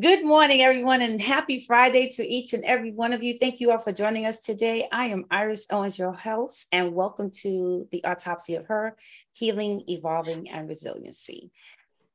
[0.00, 3.36] Good morning, everyone, and happy Friday to each and every one of you.
[3.38, 4.88] Thank you all for joining us today.
[4.90, 8.96] I am Iris Owens, your host, and welcome to the autopsy of her
[9.34, 11.50] healing, evolving, and resiliency.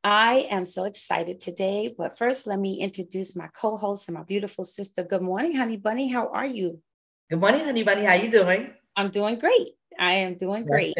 [0.04, 4.64] I am so excited today, but first, let me introduce my co-host and my beautiful
[4.64, 5.04] sister.
[5.04, 6.08] Good morning, Honey Bunny.
[6.08, 6.82] How are you?
[7.30, 8.06] Good morning, Honey Bunny.
[8.06, 8.74] How are you doing?
[8.96, 9.74] I'm doing great.
[10.00, 10.96] I am doing great.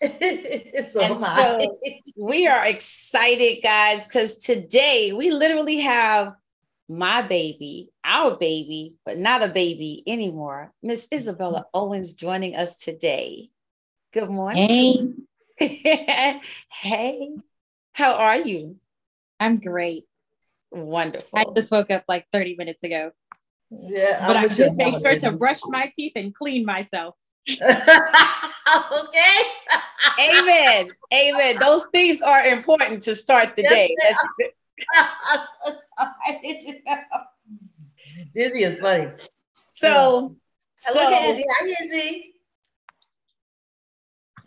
[0.02, 1.58] so am I.
[1.58, 1.76] So
[2.16, 6.34] we are excited, guys, because today we literally have
[6.88, 10.72] my baby, our baby, but not a baby anymore.
[10.82, 13.50] Miss Isabella Owens joining us today.
[14.12, 15.26] Good morning.
[15.56, 16.40] Hey.
[16.70, 17.30] hey.
[17.92, 18.76] How are you?
[19.40, 20.04] I'm great.
[20.70, 21.38] Wonderful.
[21.38, 23.10] I just woke up like 30 minutes ago.
[23.70, 24.26] Yeah.
[24.26, 27.16] But I, I did make sure to brush my teeth and clean myself.
[28.92, 29.40] okay.
[30.20, 30.88] Amen.
[31.12, 31.56] Amen.
[31.58, 33.94] Those things are important to start the day.
[38.34, 39.08] Dizzy is funny.
[39.68, 40.36] So,
[40.76, 41.44] so look at Izzy.
[41.50, 42.34] Hi, Izzy.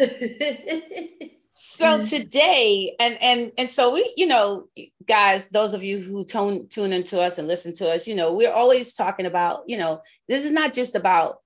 [1.51, 4.67] so today, and and and so we, you know,
[5.05, 8.33] guys, those of you who tune tune into us and listen to us, you know,
[8.33, 11.41] we're always talking about, you know, this is not just about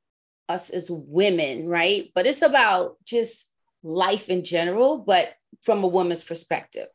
[0.49, 2.11] us as women, right?
[2.13, 3.51] But it's about just
[3.83, 6.87] life in general, but from a woman's perspective.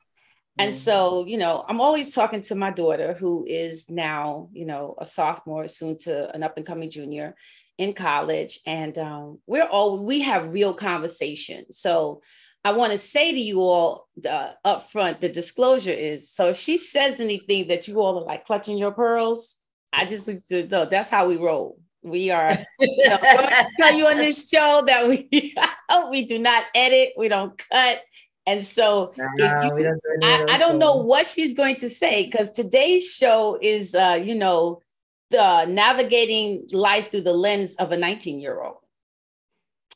[0.58, 0.78] And mm-hmm.
[0.78, 5.04] so, you know, I'm always talking to my daughter, who is now, you know, a
[5.04, 7.34] sophomore, soon to an up and coming junior
[7.78, 8.60] in college.
[8.66, 11.72] And um, we're all, we have real conversation.
[11.72, 12.20] So
[12.62, 16.76] I want to say to you all the upfront, the disclosure is so if she
[16.76, 19.56] says anything that you all are like clutching your pearls,
[19.92, 21.80] I just know that's how we roll.
[22.02, 23.18] We are you know,
[23.78, 25.28] tell you on this show that we
[26.10, 28.00] we do not edit, we don't cut.
[28.46, 32.24] And so no, you, don't do I, I, don't know what she's going to say
[32.24, 34.80] because today's show is uh, you know,
[35.30, 38.78] the navigating life through the lens of a 19 year old.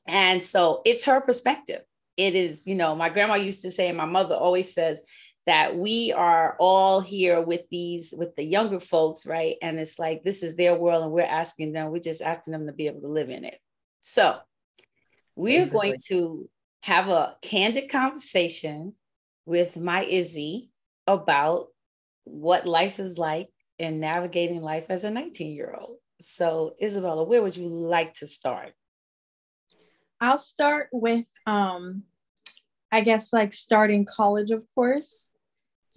[0.07, 1.83] And so it's her perspective.
[2.17, 5.03] It is, you know, my grandma used to say, and my mother always says,
[5.47, 10.23] that we are all here with these with the younger folks right and it's like
[10.23, 13.01] this is their world and we're asking them we're just asking them to be able
[13.01, 13.59] to live in it
[14.01, 14.37] so
[15.37, 15.89] we're Basically.
[15.91, 16.49] going to
[16.83, 18.95] have a candid conversation
[19.47, 20.71] with my izzy
[21.07, 21.67] about
[22.25, 27.43] what life is like and navigating life as a 19 year old so isabella where
[27.43, 28.73] would you like to start
[30.21, 32.05] i'll start with um
[32.95, 35.29] I guess like starting college, of course.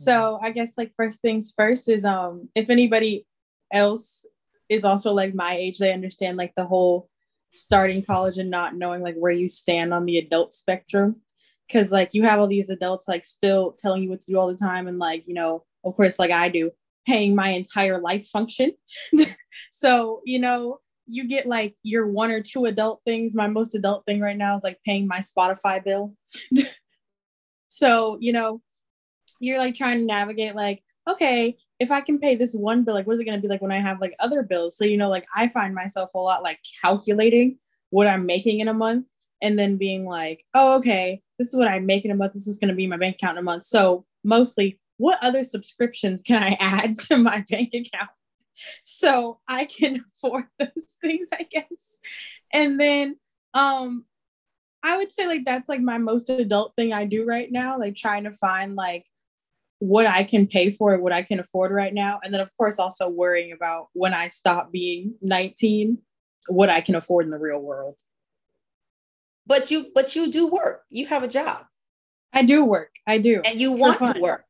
[0.03, 0.39] So.
[0.41, 3.25] I guess like first things first is um if anybody
[3.71, 4.25] else
[4.69, 7.09] is also like my age, they understand like the whole
[7.53, 11.17] starting college and not knowing like where you stand on the adult spectrum.
[11.71, 14.47] Cause like you have all these adults like still telling you what to do all
[14.47, 16.71] the time and like, you know, of course, like I do,
[17.05, 18.71] paying my entire life function.
[19.71, 23.35] so, you know, you get like your one or two adult things.
[23.35, 26.15] My most adult thing right now is like paying my Spotify bill.
[27.69, 28.61] so, you know,
[29.39, 33.07] you're like trying to navigate like okay if i can pay this one bill like
[33.07, 34.77] what's it going to be like when i have like other bills?
[34.77, 37.57] So you know like i find myself a lot like calculating
[37.89, 39.05] what i'm making in a month
[39.41, 42.33] and then being like oh okay this is what i make in a month.
[42.33, 43.65] This is going to be my bank account in a month.
[43.65, 48.09] So mostly what other subscriptions can i add to my bank account
[48.83, 51.99] so i can afford those things i guess?
[52.51, 53.17] And then
[53.53, 54.05] um
[54.83, 57.95] I would say like that's like my most adult thing I do right now, like
[57.95, 59.05] trying to find like
[59.79, 62.19] what I can pay for, what I can afford right now.
[62.23, 65.99] And then, of course, also worrying about when I stop being 19,
[66.47, 67.95] what I can afford in the real world.
[69.45, 70.83] But you, but you do work.
[70.89, 71.65] You have a job.
[72.33, 72.89] I do work.
[73.05, 73.41] I do.
[73.45, 74.45] And you want to work.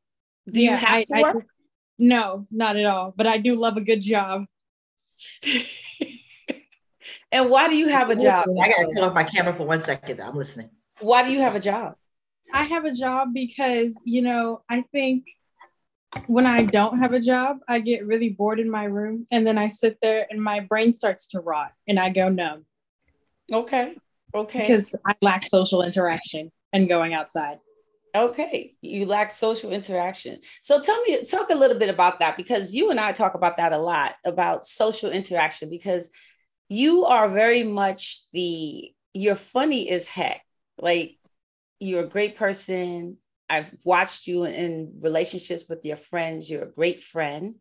[0.50, 1.36] Do yeah, you have I, to work?
[1.36, 1.40] I,
[1.98, 3.12] no, not at all.
[3.16, 4.46] But I do love a good job.
[7.32, 8.46] and why do you have a job?
[8.60, 10.20] I gotta turn off my camera for one second.
[10.20, 10.70] I'm listening.
[11.00, 11.94] Why do you have a job?
[12.52, 15.26] I have a job because, you know, I think
[16.26, 19.58] when I don't have a job, I get really bored in my room and then
[19.58, 22.64] I sit there and my brain starts to rot and I go numb.
[23.52, 23.96] Okay.
[24.34, 24.60] Okay.
[24.60, 27.58] Because I lack social interaction and going outside.
[28.14, 28.74] Okay.
[28.80, 30.40] You lack social interaction.
[30.62, 33.58] So tell me, talk a little bit about that because you and I talk about
[33.58, 36.10] that a lot about social interaction because
[36.68, 40.42] you are very much the, you're funny as heck.
[40.78, 41.17] Like
[41.80, 43.18] you're a great person.
[43.48, 46.50] I've watched you in relationships with your friends.
[46.50, 47.56] You're a great friend.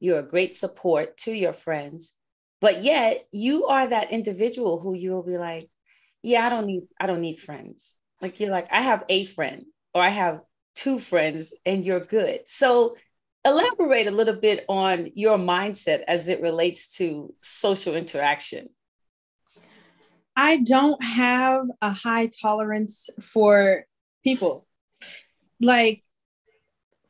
[0.00, 2.14] You're a great support to your friends.
[2.60, 5.68] But yet you are that individual who you will be like,
[6.22, 7.94] yeah, I don't need, I don't need friends.
[8.20, 9.64] Like you're like, I have a friend
[9.94, 10.40] or I have
[10.74, 12.42] two friends and you're good.
[12.46, 12.96] So
[13.44, 18.68] elaborate a little bit on your mindset as it relates to social interaction.
[20.36, 23.84] I don't have a high tolerance for
[24.24, 24.66] people.
[25.60, 26.02] Like,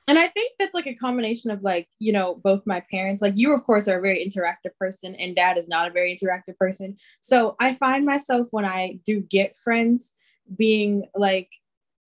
[0.09, 3.35] and I think that's like a combination of like, you know, both my parents, like
[3.37, 6.57] you, of course, are a very interactive person, and dad is not a very interactive
[6.57, 6.97] person.
[7.21, 10.13] So I find myself when I do get friends
[10.57, 11.51] being like,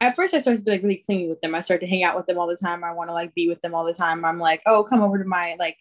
[0.01, 1.55] at first I started to be like really clingy with them.
[1.55, 2.83] I start to hang out with them all the time.
[2.83, 4.25] I want to like be with them all the time.
[4.25, 5.79] I'm like, oh, come over to my like,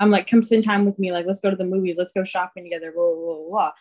[0.00, 1.12] I'm like, come spend time with me.
[1.12, 1.96] Like, let's go to the movies.
[1.98, 2.90] Let's go shopping together.
[2.90, 3.48] Blah blah blah.
[3.48, 3.72] blah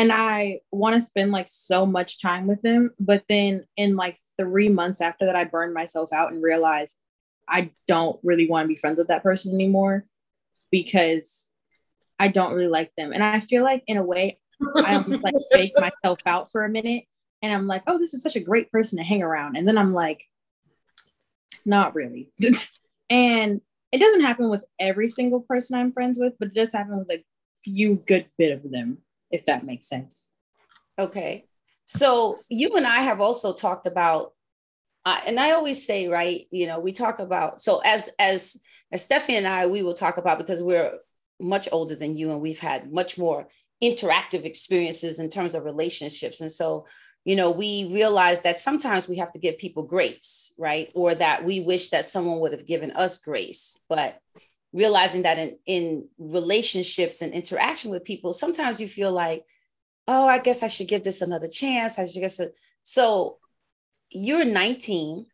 [0.00, 2.92] and I want to spend like so much time with them.
[2.98, 6.96] But then in like three months after that, I burned myself out and realized
[7.46, 10.06] I don't really want to be friends with that person anymore
[10.70, 11.48] because
[12.18, 13.12] I don't really like them.
[13.12, 14.38] And I feel like in a way,
[14.74, 17.04] I almost like fake myself out for a minute.
[17.42, 19.58] And I'm like, oh, this is such a great person to hang around.
[19.58, 20.24] And then I'm like,
[21.66, 22.30] not really.
[23.10, 23.60] and
[23.92, 27.10] it doesn't happen with every single person I'm friends with, but it does happen with
[27.10, 27.22] a
[27.62, 30.30] few good bit of them if that makes sense.
[30.98, 31.46] Okay.
[31.86, 34.32] So you and I have also talked about,
[35.04, 38.60] uh, and I always say, right, you know, we talk about, so as, as,
[38.92, 40.92] as Stephanie and I, we will talk about because we're
[41.40, 43.48] much older than you and we've had much more
[43.82, 46.40] interactive experiences in terms of relationships.
[46.40, 46.86] And so,
[47.24, 50.90] you know, we realize that sometimes we have to give people grace, right?
[50.94, 53.78] Or that we wish that someone would have given us grace.
[53.88, 54.20] But
[54.72, 59.44] realizing that in in relationships and interaction with people sometimes you feel like
[60.06, 61.98] oh i guess i should give this another chance.
[61.98, 62.40] I should guess
[62.82, 63.38] so
[64.10, 65.26] you're 19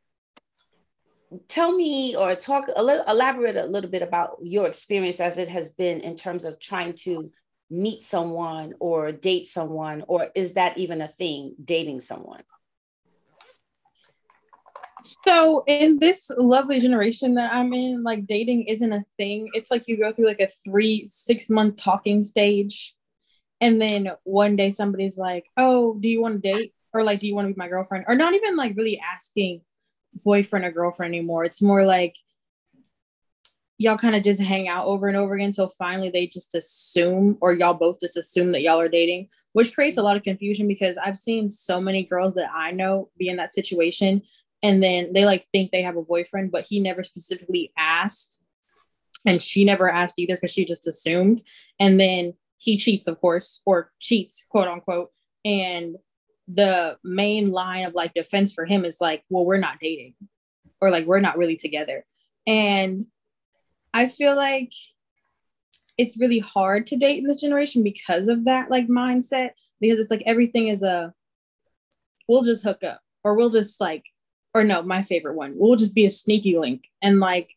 [1.48, 5.48] tell me or talk a little elaborate a little bit about your experience as it
[5.48, 7.30] has been in terms of trying to
[7.68, 12.42] meet someone or date someone or is that even a thing dating someone
[15.06, 19.49] so in this lovely generation that I'm in, like dating isn't a thing.
[19.55, 22.94] It's like you go through like a three, six month talking stage.
[23.61, 26.75] And then one day somebody's like, Oh, do you want to date?
[26.93, 28.05] Or like, do you want to be my girlfriend?
[28.08, 29.62] Or not even like really asking
[30.25, 31.44] boyfriend or girlfriend anymore.
[31.44, 32.17] It's more like
[33.79, 37.37] y'all kind of just hang out over and over again until finally they just assume,
[37.41, 40.67] or y'all both just assume that y'all are dating, which creates a lot of confusion
[40.67, 44.23] because I've seen so many girls that I know be in that situation
[44.62, 48.43] and then they like think they have a boyfriend but he never specifically asked.
[49.25, 51.43] And she never asked either because she just assumed.
[51.81, 55.11] And then he cheats of course or cheats quote unquote.
[55.44, 55.97] And
[56.49, 60.14] the main line of like defense for him is like well we're not dating
[60.81, 62.05] or like we're not really together.
[62.47, 63.06] And
[63.93, 64.73] i feel like
[65.99, 69.50] it's really hard to date in this generation because of that like mindset
[69.81, 71.12] because it's like everything is a
[72.29, 74.05] we'll just hook up or we'll just like
[74.56, 75.53] or no, my favorite one.
[75.56, 76.88] We'll just be a sneaky link.
[77.03, 77.55] And like,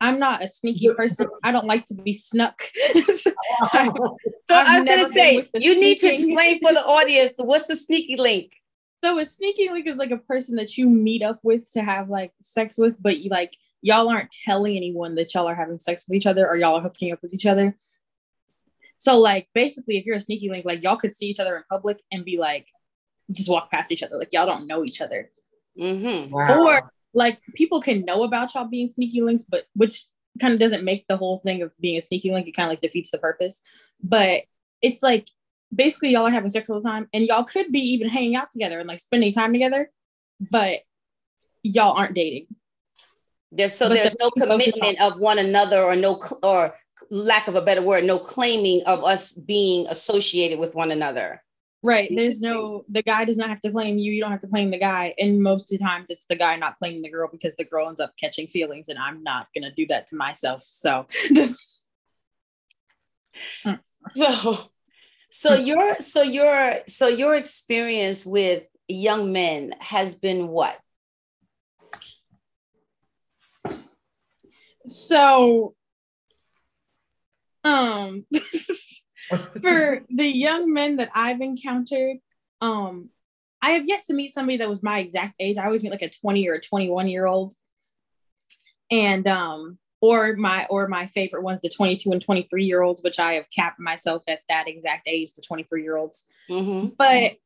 [0.00, 1.28] I'm not a sneaky person.
[1.42, 2.60] I don't like to be snuck.
[2.92, 3.32] so
[4.50, 8.52] I'm gonna say you need to explain for the audience what's a sneaky link.
[9.02, 12.08] So a sneaky link is like a person that you meet up with to have
[12.08, 16.04] like sex with, but you like y'all aren't telling anyone that y'all are having sex
[16.06, 17.76] with each other or y'all are hooking up with each other.
[18.98, 21.64] So like basically, if you're a sneaky link, like y'all could see each other in
[21.68, 22.66] public and be like,
[23.32, 25.30] just walk past each other, like y'all don't know each other.
[25.78, 26.32] Mm-hmm.
[26.32, 26.66] Wow.
[26.66, 30.06] Or like people can know about y'all being sneaky links, but which
[30.40, 32.46] kind of doesn't make the whole thing of being a sneaky link.
[32.46, 33.62] It kind of like defeats the purpose.
[34.02, 34.42] But
[34.80, 35.28] it's like
[35.74, 38.50] basically y'all are having sex all the time, and y'all could be even hanging out
[38.50, 39.90] together and like spending time together,
[40.40, 40.80] but
[41.62, 42.46] y'all aren't dating.
[43.50, 46.74] There's so but there's no commitment of one another, or no or
[47.10, 51.42] lack of a better word, no claiming of us being associated with one another.
[51.84, 52.08] Right.
[52.14, 54.12] There's no the guy does not have to claim you.
[54.12, 55.14] You don't have to claim the guy.
[55.18, 57.88] And most of the times it's the guy not claiming the girl because the girl
[57.88, 60.62] ends up catching feelings, and I'm not gonna do that to myself.
[60.64, 61.06] So
[64.14, 64.58] no.
[65.34, 70.78] So your so your so your experience with young men has been what?
[74.84, 75.74] So
[77.64, 78.26] um
[79.60, 82.18] for the young men that I've encountered,
[82.60, 83.10] um,
[83.60, 85.56] I have yet to meet somebody that was my exact age.
[85.56, 87.52] I always meet like a 20 or a 21 year old.
[88.90, 93.18] And um, or my or my favorite ones, the 22 and 23 year olds, which
[93.18, 96.26] I have capped myself at that exact age, the 23 year olds.
[96.50, 96.88] Mm-hmm.
[96.98, 97.36] But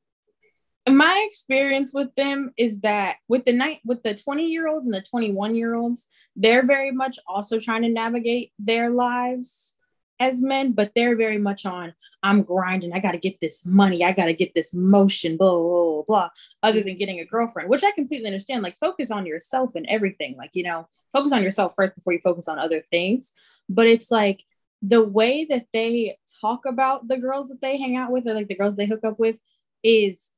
[0.89, 4.95] my experience with them is that with the night with the 20 year olds and
[4.95, 9.76] the 21 year olds, they're very much also trying to navigate their lives
[10.19, 14.13] as men, but they're very much on I'm grinding, I gotta get this money, I
[14.13, 16.29] gotta get this motion, blah, blah, blah,
[16.63, 18.63] other than getting a girlfriend, which I completely understand.
[18.63, 20.37] Like, focus on yourself and everything.
[20.37, 23.35] Like, you know, focus on yourself first before you focus on other things.
[23.69, 24.43] But it's like
[24.83, 28.49] the way that they talk about the girls that they hang out with, or like
[28.49, 29.37] the girls they hook up with,
[29.83, 30.33] is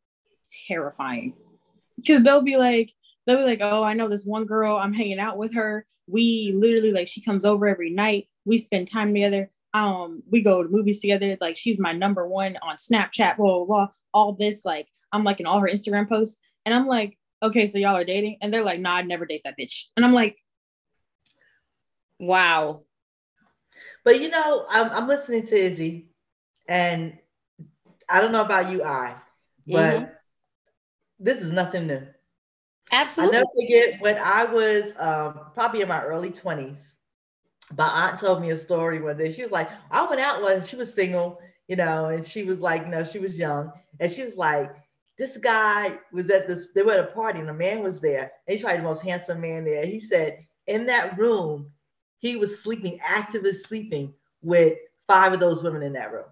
[0.67, 1.35] terrifying.
[1.97, 2.93] Because they'll be like,
[3.27, 5.87] they'll be like, oh, I know this one girl, I'm hanging out with her.
[6.07, 8.29] We literally like she comes over every night.
[8.45, 12.57] We spend time together um we go to movies together like she's my number one
[12.63, 16.39] on snapchat blah blah blah all this like i'm like in all her instagram posts
[16.65, 19.43] and i'm like okay so y'all are dating and they're like nah i'd never date
[19.45, 20.39] that bitch and i'm like
[22.19, 22.83] wow
[24.05, 26.09] But you know, I'm, I'm listening to Izzy,
[26.67, 27.19] and
[28.09, 29.17] I don't know about you, I,
[29.67, 30.13] but Mhm.
[31.21, 32.03] this is nothing new.
[32.91, 36.98] absolutely I never forget when I was um, probably in my early 20s.
[37.77, 39.31] My aunt told me a story one day.
[39.31, 42.61] She was like, I went out once, she was single, you know, and she was
[42.61, 43.73] like, no, she was young.
[44.01, 44.75] And she was like,
[45.19, 48.31] this guy was at this, they were at a party and a man was there.
[48.47, 49.85] And he tried the most handsome man there.
[49.85, 51.71] He said, in that room,
[52.19, 56.25] he was sleeping, actively sleeping with five of those women in that room.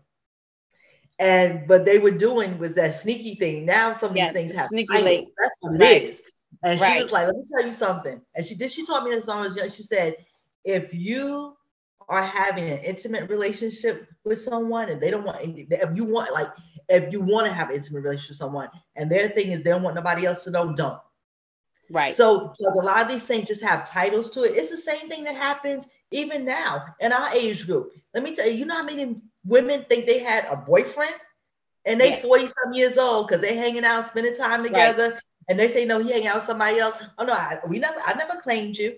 [1.19, 3.65] And but they were doing was that sneaky thing.
[3.65, 5.29] Now some of these things have sneaky link.
[5.41, 6.03] That's what Right.
[6.03, 6.23] it is.
[6.63, 8.71] And she was like, "Let me tell you something." And she did.
[8.71, 9.71] She told me this when I was young.
[9.71, 10.17] She said,
[10.67, 11.57] "If you
[12.09, 16.51] are having an intimate relationship with someone, and they don't want, if you want, like,
[16.89, 19.71] if you want to have an intimate relationship with someone, and their thing is they
[19.71, 21.01] don't want nobody else to know, don't."
[21.91, 24.57] right So like, a lot of these things just have titles to it.
[24.57, 27.93] It's the same thing that happens even now in our age group.
[28.15, 31.15] Let me tell you, you know how many women think they had a boyfriend
[31.85, 32.23] and they Yes.
[32.23, 36.01] 40 some years old because they hanging out, spending time together, and they say, no,
[36.01, 36.97] he hanging out with somebody else.
[37.19, 38.97] Oh no, I, we never I never claimed you.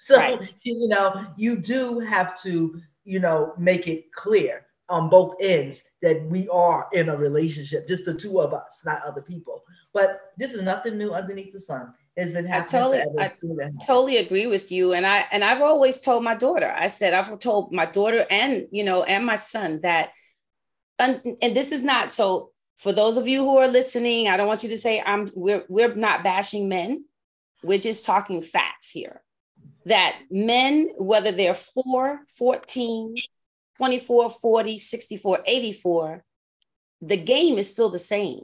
[0.00, 0.40] So Right.
[0.62, 6.22] you know, you do have to, you know, make it clear on both ends that
[6.26, 9.64] we are in a relationship, just the two of us, not other people.
[9.92, 11.92] But this is nothing new underneath the sun.
[12.16, 13.80] It's been happening I totally- I It's still happening.
[13.84, 17.38] totally agree with you and i and i've always told my daughter i said i've
[17.40, 20.12] told my daughter and you know and my son that
[20.98, 24.46] and, and this is not so for those of you who are listening i don't
[24.46, 27.04] want you to say i'm we're we're not bashing men
[27.62, 29.20] we're just talking facts here
[29.86, 33.14] that men whether they're 4 14
[33.76, 36.24] 24 40 64 84
[37.02, 38.40] the game is still the same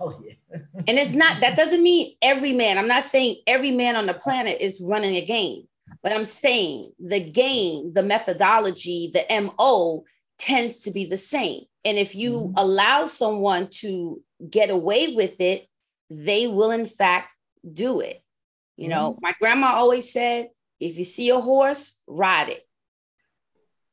[0.00, 0.34] Oh yeah.
[0.88, 4.14] and it's not, that doesn't mean every man, I'm not saying every man on the
[4.14, 5.68] planet is running a game,
[6.02, 10.04] but I'm saying the game, the methodology, the MO
[10.38, 11.64] tends to be the same.
[11.84, 12.52] And if you Mhm.
[12.56, 15.68] allow someone to get away with it,
[16.10, 17.34] they will, in fact,
[17.70, 18.22] do it.
[18.76, 22.66] You know, my grandma always said, if you see a horse, ride it.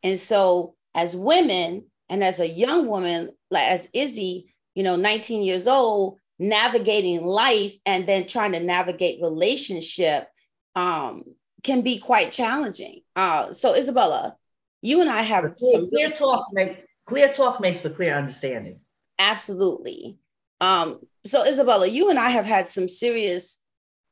[0.04, 5.44] And so, as women, and as a young woman, like as Izzy, you know, 19
[5.44, 10.28] years old, navigating life and then trying to navigate relationship
[10.76, 11.24] um,
[11.64, 13.02] can be quite challenging.
[13.16, 14.36] Uh, so, Isabella,
[14.82, 18.80] you and I have clear, some clear talk make clear talk makes for clear understanding.
[19.20, 20.18] Absolutely.
[20.60, 23.62] Um, so Isabella, you and I have had some serious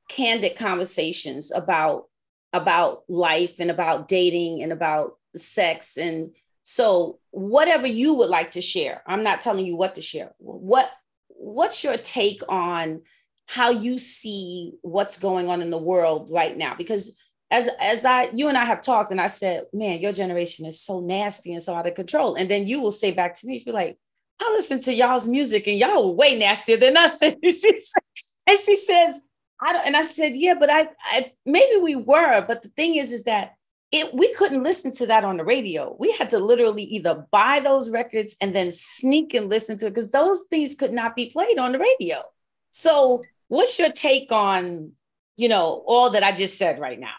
[0.09, 2.05] candid conversations about
[2.53, 8.61] about life and about dating and about sex and so whatever you would like to
[8.61, 9.01] share.
[9.07, 10.31] I'm not telling you what to share.
[10.37, 10.91] What
[11.27, 13.01] what's your take on
[13.47, 17.17] how you see what's going on in the world right now because
[17.49, 20.81] as as I you and I have talked and I said, man, your generation is
[20.81, 22.35] so nasty and so out of control.
[22.35, 23.97] And then you will say back to me, you're like,
[24.39, 27.21] I listen to y'all's music and y'all way nastier than us.
[27.21, 28.01] And she said,
[28.47, 29.13] and she said,
[29.61, 32.95] I don't, and I said, yeah, but I, I maybe we were, but the thing
[32.95, 33.55] is, is that
[33.91, 35.95] it we couldn't listen to that on the radio.
[35.99, 39.89] We had to literally either buy those records and then sneak and listen to it
[39.91, 42.23] because those things could not be played on the radio.
[42.71, 44.93] So, what's your take on,
[45.35, 47.15] you know, all that I just said right now?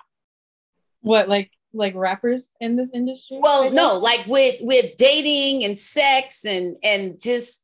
[1.03, 3.39] What like like rappers in this industry?
[3.41, 7.62] Well, no, like with with dating and sex and and just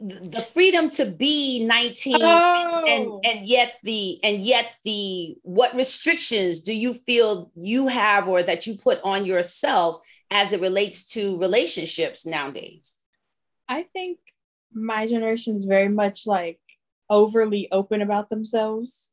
[0.00, 2.84] the freedom to be 19 Oh.
[2.86, 8.42] and and yet the and yet the what restrictions do you feel you have or
[8.42, 12.92] that you put on yourself as it relates to relationships nowadays
[13.68, 14.18] I think
[14.72, 16.60] my generation is very much like
[17.08, 19.10] overly open about themselves.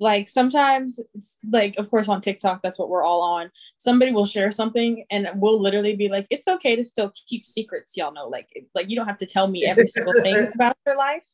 [0.00, 3.50] Like sometimes, it's like of course on TikTok, that's what we're all on.
[3.78, 7.96] Somebody will share something, and we'll literally be like, "It's okay to still keep secrets,
[7.96, 8.28] y'all know.
[8.28, 11.26] Like, like you don't have to tell me every single thing about your life."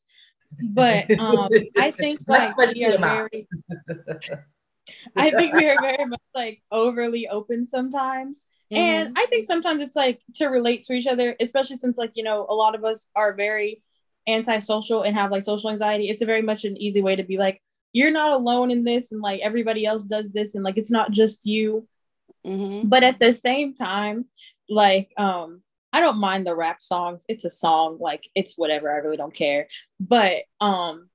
[0.63, 1.49] But um,
[1.79, 3.29] I think Not like much we are TMI.
[3.33, 3.49] very,
[5.17, 9.19] I think we are very much like overly open sometimes, And Mm-hmm.
[9.19, 12.47] I think sometimes it's like to relate to each other, especially since like, you know,
[12.49, 13.83] a lot of us are very
[14.29, 16.09] antisocial and have like social anxiety.
[16.09, 17.61] It's a very much an easy way to be like,
[17.93, 21.11] you're not alone in this and like everybody else does this and like it's not
[21.11, 21.87] just you.
[22.47, 22.89] Mhm.
[22.89, 24.27] But at the same time,
[24.69, 27.25] like um I don't mind the rap songs.
[27.29, 28.91] It's a song, like it's whatever.
[28.91, 29.69] I really don't care.
[29.99, 31.11] But um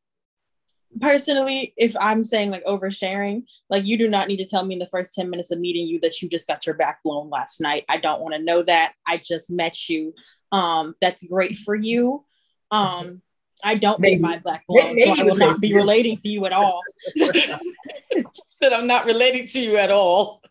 [1.00, 4.80] personally, if I'm saying like oversharing, like you do not need to tell me in
[4.80, 7.60] the first 10 minutes of meeting you that you just got your back blown last
[7.60, 7.86] night.
[7.90, 8.94] I don't want to know that.
[9.06, 10.14] I just met you.
[10.52, 12.26] Um, that's great for you.
[12.72, 13.22] Um,
[13.64, 14.16] I don't Maybe.
[14.16, 15.76] get my black blown, Maybe so I will not be you.
[15.76, 16.82] relating to you at all.
[18.34, 20.42] said I'm not relating to you at all.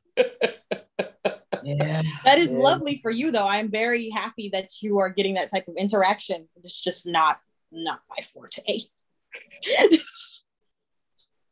[1.62, 2.02] Yeah.
[2.24, 2.58] That is Yeah.
[2.58, 3.46] lovely for you, though.
[3.46, 6.48] I'm very happy that you are getting that type of interaction.
[6.56, 7.38] It's just not
[7.70, 8.62] not my forte.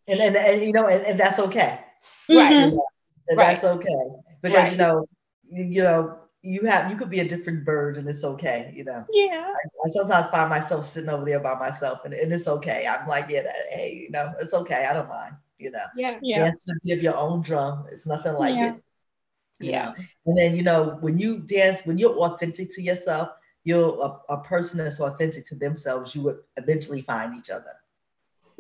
[0.09, 1.79] And, and, and you know, and, and that's okay.
[2.29, 2.53] Right.
[2.53, 2.79] Mhm.
[3.29, 3.53] And Right.
[3.55, 4.05] that's okay.
[4.43, 4.73] Because Right.
[4.73, 5.07] you know,
[5.49, 9.05] you know, you have you could be a different bird and it's okay, you know.
[9.13, 9.49] Yeah.
[9.85, 12.87] I sometimes find myself sitting over there by myself and, and it's okay.
[12.87, 14.87] I'm like, yeah, that- hey, you know, it's okay.
[14.91, 15.85] I don't mind, you know.
[15.97, 16.19] Yeah.
[16.21, 16.45] Yeah.
[16.47, 17.87] Dance to the beat of your own drum.
[17.93, 18.75] It's nothing like Yeah.
[18.75, 18.83] it.
[19.61, 19.85] Yeah.
[19.85, 19.95] know.
[20.27, 23.29] And then, you know, when you dance, when you're authentic to yourself,
[23.63, 23.97] you're
[24.29, 27.73] a, a person that's authentic to themselves, you would eventually find each other.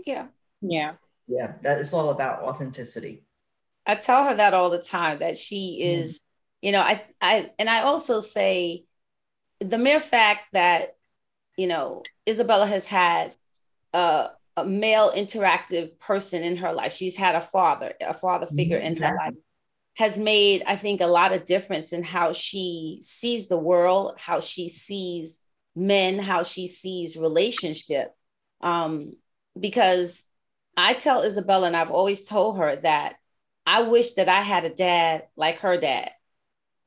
[0.06, 0.26] Yeah.
[0.60, 0.92] Yeah.
[1.26, 3.24] Yeah, that it's all about authenticity.
[3.86, 6.02] I tell her that all the time that she Mhm.
[6.02, 6.20] is,
[6.62, 8.84] you know, I I and I also say
[9.60, 10.96] the mere fact that,
[11.56, 13.34] you know, Isabella has had
[13.92, 16.92] a, a male interactive person in her life.
[16.92, 19.34] She's had a father, a father figure in her life,
[19.94, 24.40] has made, I think, a lot of difference in how she sees the world, how
[24.40, 25.40] she sees
[25.74, 28.14] men, how she sees relationship.
[28.60, 29.16] Um,
[29.58, 30.26] because
[30.76, 33.16] I tell Isabella, and I've always told her that
[33.66, 36.10] I wish that I had a dad like her dad,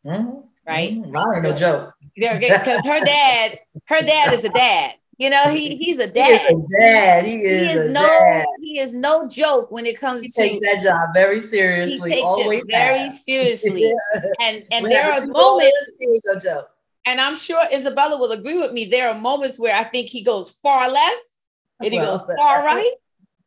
[0.06, 0.94] Mhm, right?
[0.94, 1.14] mhm.
[1.14, 1.94] Ron no joke.
[2.16, 4.94] Because her dad, her dad is a dad.
[5.18, 6.42] You know, he he's a He dad.
[6.52, 7.26] is a dad.
[7.26, 8.46] He He is, is a no dad.
[8.62, 12.12] he is no joke when it comes He to takes that job very he seriously.
[12.12, 13.84] takes always it very seriously.
[14.14, 14.22] Yeah.
[14.42, 16.70] And and there are moments, he no joke.
[17.06, 18.86] and I'm sure Isabella will agree with me.
[18.86, 21.16] There are moments where I think he goes far left
[21.82, 22.92] and he Well, goes far right.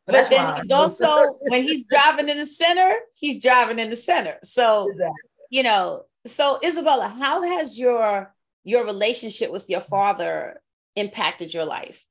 [0.07, 3.95] But that's then he's also when he's driving in the center, he's driving in the
[3.95, 4.39] center.
[4.43, 5.13] So Exactly.
[5.51, 10.61] you know, so Isabella, how has your your relationship with your father
[10.95, 12.05] impacted your life?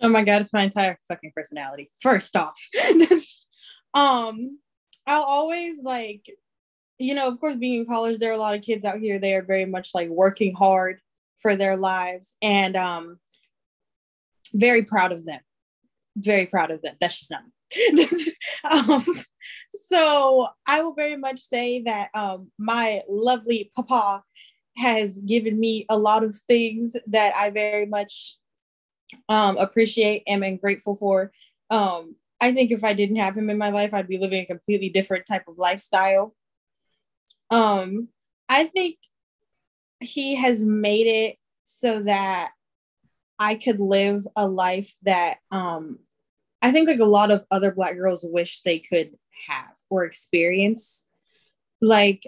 [0.00, 1.90] Oh my god, it's my entire fucking personality.
[2.00, 2.58] First off,
[3.94, 4.58] um,
[5.06, 6.26] I'll always like,
[6.98, 9.18] you know, of course, being in college, there are a lot of kids out here.
[9.18, 11.00] They are very much like working hard
[11.38, 13.18] for their lives, and um,
[14.54, 15.40] very proud of them.
[16.16, 16.96] Very proud of them.
[17.00, 17.42] That's just not
[17.92, 18.08] me.
[18.70, 19.04] um,
[19.88, 24.22] so I will very much say that um, my lovely papa
[24.76, 28.36] has given me a lot of things that I very much
[29.30, 31.32] um, appreciate and am grateful for.
[31.70, 34.46] Um, I think if I didn't have him in my life, I'd be living a
[34.46, 36.36] completely different type of lifestyle.
[37.50, 38.08] Um,
[38.46, 38.98] I think
[40.00, 42.50] he has made it so that
[43.38, 46.00] I could live a life that um,
[46.62, 49.10] I think like a lot of other black girls wish they could
[49.46, 51.06] have or experience.
[51.80, 52.26] Like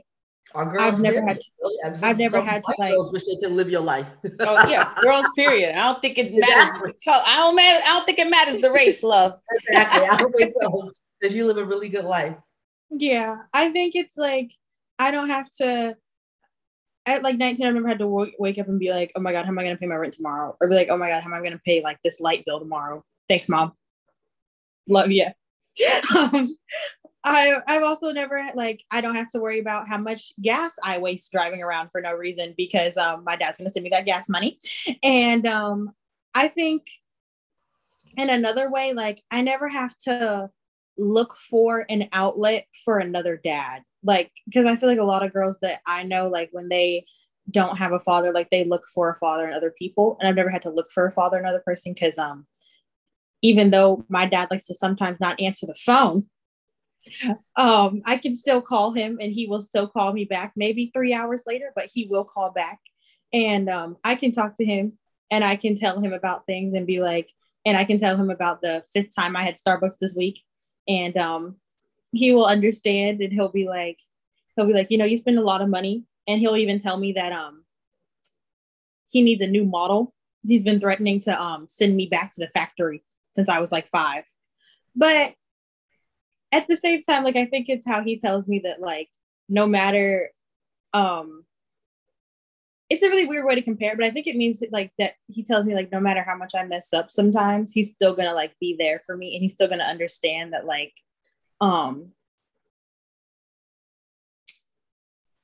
[0.55, 3.25] Our girls never had- Really, I'm- I've never some had to, white like- Girls wish
[3.27, 4.07] they could live your life.
[4.41, 5.27] Oh yeah, girls.
[5.37, 5.71] Period.
[5.77, 6.71] I don't think it matters.
[6.71, 6.93] Exactly.
[7.05, 7.23] the.
[7.27, 7.85] I don't matter.
[7.85, 9.35] I don't think it matters the race, love.
[9.69, 10.07] exactly.
[10.07, 10.91] I don't think so.
[11.21, 12.37] Because you live a really good life.
[12.91, 14.51] Yeah, I think it's like
[14.99, 15.97] I don't have to.
[17.07, 19.33] At like 19, I've never had to w- wake up and be like, "Oh my
[19.33, 21.09] god, how am I going to pay my rent tomorrow?" Or be like, "Oh my
[21.09, 23.73] god, how am I going to pay like this light bill tomorrow?" Thanks, mom.
[24.91, 25.27] Love you.
[26.17, 26.49] um,
[27.25, 30.99] I I've also never like I don't have to worry about how much gas I
[30.99, 34.29] waste driving around for no reason because um my dad's to send me that gas
[34.29, 34.59] money,
[35.03, 35.93] and um
[36.35, 36.89] I think
[38.17, 40.51] in another way like I never have to
[40.99, 43.83] look for an outlet for another dad.
[44.03, 47.05] Like because i feel like a lot of girls that i know like when they
[47.51, 50.17] don't have a father like they look for a father in other people.
[50.19, 52.47] And i've never had to look for a father in another person because um
[53.43, 56.27] even though my dad likes to sometimes not answer the phone
[57.57, 61.15] um i can still call him and he will still call me back maybe three
[61.15, 62.79] hours later but he will call back.
[63.33, 64.99] And um i can talk to him
[65.31, 67.29] and i can tell him about things and be like
[67.65, 70.43] and i can tell him about the fifth time i had starbucks this week.
[70.89, 71.57] And um
[72.13, 73.99] he will understand and he'll be like
[74.57, 76.05] he'll be like you know you spend a lot of money.
[76.29, 77.65] And he'll even tell me that um
[79.11, 80.15] he needs a new model.
[80.47, 83.03] He's been threatening to um send me back to the factory
[83.35, 84.25] since i was like five.
[84.97, 85.35] But
[86.53, 89.09] at the same time like i think it's how he tells me that like
[89.49, 90.31] no matter
[90.93, 91.45] um
[92.91, 95.45] it's a really weird way to compare, but I think it means like that he
[95.45, 98.53] tells me like no matter how much I mess up sometimes, he's still gonna like
[98.61, 100.93] be there for me and he's still gonna understand that like
[101.61, 102.11] um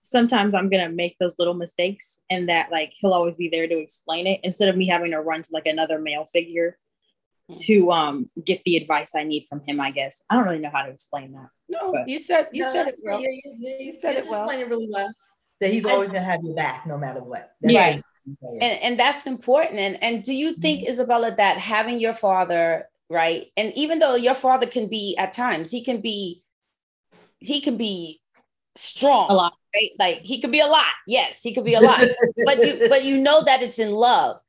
[0.03, 3.79] sometimes I'm gonna make those little mistakes and that like he'll always be there to
[3.79, 6.77] explain it instead of me having to run to like another male figure
[7.53, 10.25] to um get the advice I need from him, I guess.
[10.29, 11.49] I don't really know how to explain that.
[11.69, 12.09] No, but.
[12.09, 13.21] you said you no, said it well.
[13.21, 14.49] You, you, you said it well.
[14.51, 15.13] it really well
[15.61, 17.53] that he's always going to have your back no matter what.
[17.61, 17.99] That's yeah.
[18.43, 19.79] And, and that's important.
[19.79, 20.91] And, and do you think, mm-hmm.
[20.91, 23.47] Isabella, that having your father, right?
[23.57, 26.43] And even though your father can be at times, he can be,
[27.39, 28.21] he can be
[28.75, 29.31] strong.
[29.31, 29.55] A lot.
[29.75, 29.91] Right?
[29.99, 30.93] Like he could be a lot.
[31.07, 32.01] Yes, he could be a lot.
[32.45, 34.41] but you but you know that it's in love.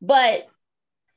[0.00, 0.46] But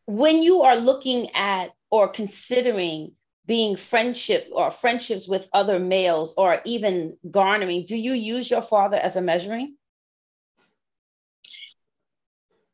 [0.09, 3.11] when you are looking at or considering
[3.45, 8.97] being friendship or friendships with other males or even garnering do you use your father
[8.97, 9.75] as a measuring?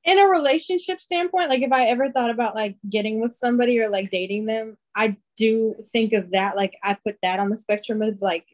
[0.05, 3.89] In a relationship standpoint like if i ever thought about like getting with somebody or
[3.89, 8.01] like dating them i do think of that like i put that on the spectrum
[8.01, 8.45] of like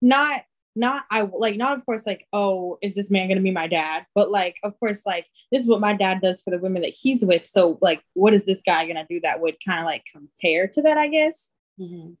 [0.00, 0.44] not
[0.76, 4.06] not I like not of course like oh is this man gonna be my dad?
[4.14, 6.94] But like of course like this is what my dad does for the women that
[6.94, 7.46] he's with.
[7.46, 10.82] So like what is this guy gonna do that would kind of like compare to
[10.82, 11.50] that I guess?
[11.80, 12.12] Mm-hmm.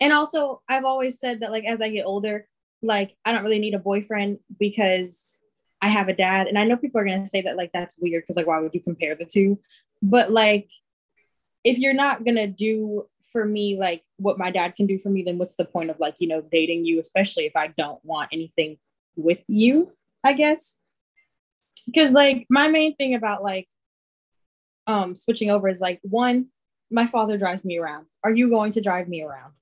[0.00, 2.48] and also I've always said that like as I get older
[2.82, 5.38] like I don't really need a boyfriend because
[5.82, 6.46] I have a dad.
[6.46, 8.74] And I know people are gonna say that like that's weird because like why would
[8.74, 9.58] you compare the two?
[10.02, 10.68] But like
[11.64, 15.22] if you're not gonna do for me like what my dad can do for me
[15.22, 18.28] then what's the point of like you know dating you especially if i don't want
[18.32, 18.78] anything
[19.16, 19.92] with you
[20.24, 20.78] i guess?
[21.86, 23.68] Because like my main thing about like
[24.86, 26.46] um switching over is like one
[26.90, 28.06] my father drives me around.
[28.24, 29.52] Are you going to drive me around?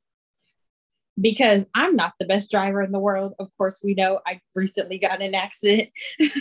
[1.21, 3.35] Because i'm not the best driver in the world.
[3.39, 5.91] Of course we know i recently got in an accident.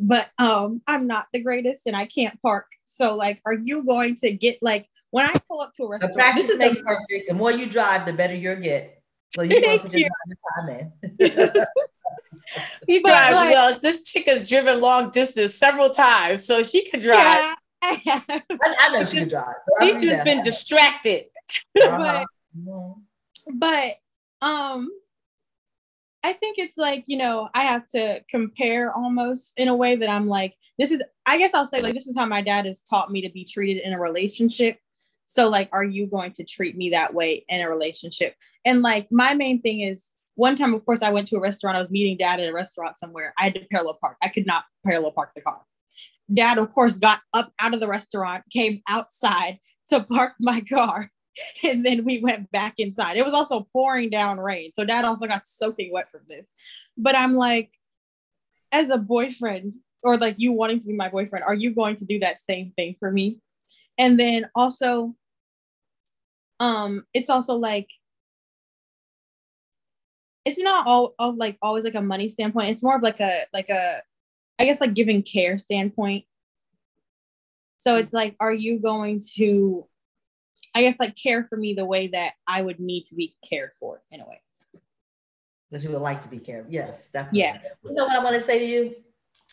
[0.00, 2.66] But um i'm not the greatest and i can't park.
[2.84, 6.14] So like are you going to get like when I pull up to a restaurant,
[6.14, 7.28] the practice this makes perfect.
[7.28, 9.02] The more you drive, the better you'll get.
[9.34, 10.08] So you want to put your
[10.56, 10.92] time in.
[12.86, 13.78] he drives like, well.
[13.78, 17.54] This chick has driven long distance several times, so she can drive.
[18.04, 19.54] Yeah, I, I, know she can drive.
[19.80, 21.26] She's just been distracted.
[21.82, 22.24] Uh-huh.
[22.54, 23.96] but,
[24.40, 24.88] but um,
[26.22, 30.08] I think it's like you know I have to compare almost in a way that
[30.08, 32.82] I'm like this is I guess I'll say like this is how my dad has
[32.82, 34.78] taught me to be treated in a relationship
[35.32, 38.34] so, like, are you going to treat me that way in a relationship?
[38.66, 41.74] And like, my main thing is one time, of course, I went to a restaurant.
[41.74, 43.32] I was meeting dad at a restaurant somewhere.
[43.38, 44.18] I had to parallel park.
[44.22, 45.62] I could not parallel park the car.
[46.30, 49.56] Dad, of course, got up out of the restaurant, came outside
[49.88, 51.10] to park my car,
[51.64, 53.16] and then we went back inside.
[53.16, 54.72] It was also pouring down rain.
[54.76, 56.50] So dad also got soaking wet from this.
[56.98, 57.70] But I'm like,
[58.70, 62.04] as a boyfriend, or like you wanting to be my boyfriend, are you going to
[62.04, 63.38] do that same thing for me?
[63.98, 65.14] And then also,
[66.62, 67.88] um it's also like
[70.44, 72.70] it's not all, all like always like a money standpoint.
[72.70, 74.00] It's more of like a like a
[74.58, 76.24] i guess like giving care standpoint.
[77.78, 79.86] So it's like are you going to
[80.74, 83.70] i guess like care for me the way that i would need to be cared
[83.80, 84.40] for in a way?
[85.72, 87.40] That you would like to be cared yes definitely.
[87.40, 87.58] Yeah.
[87.84, 88.94] You know what i want to say to you?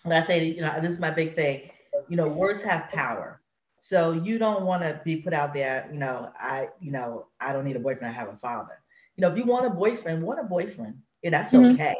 [0.03, 1.71] When i say you know this is my big thing
[2.07, 3.41] you know words have power
[3.81, 7.53] so you don't want to be put out there, you know, I, you know, I
[7.53, 8.81] don't need a boyfriend, I have a father.
[9.15, 10.95] You know, if you want a boyfriend, want a boyfriend.
[11.23, 11.73] Yeah, that's mm-hmm.
[11.73, 11.95] okay.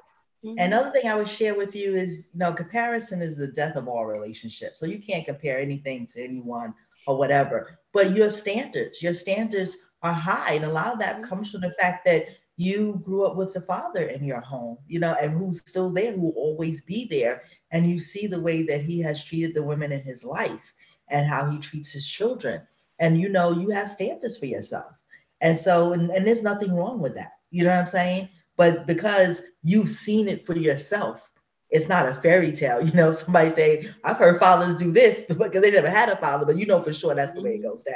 [0.46, 0.58] Mm-hmm.
[0.58, 3.88] Another thing I would share with you is, you know, comparison is the death of
[3.88, 4.80] all relationships.
[4.80, 6.74] So you can't compare anything to anyone
[7.08, 7.78] or whatever.
[7.94, 10.54] But your standards, your standards are high.
[10.54, 11.26] And a lot of that mm-hmm.
[11.26, 15.00] comes from the fact that you grew up with the father in your home, you
[15.00, 17.44] know, and who's still there, who will always be there.
[17.72, 20.74] And you see the way that he has treated the women in his life
[21.10, 22.62] and how he treats his children.
[23.00, 24.92] And you know, you have standards for yourself.
[25.42, 27.34] And so, and, and there's nothing wrong with that.
[27.52, 28.30] You know what I'm saying?
[28.58, 31.32] But because you've seen it for yourself,
[31.70, 32.82] it's not a fairy tale.
[32.86, 36.46] You know, somebody say, I've heard fathers do this because they never had a father,
[36.46, 37.96] but you know for sure that's the way it goes down.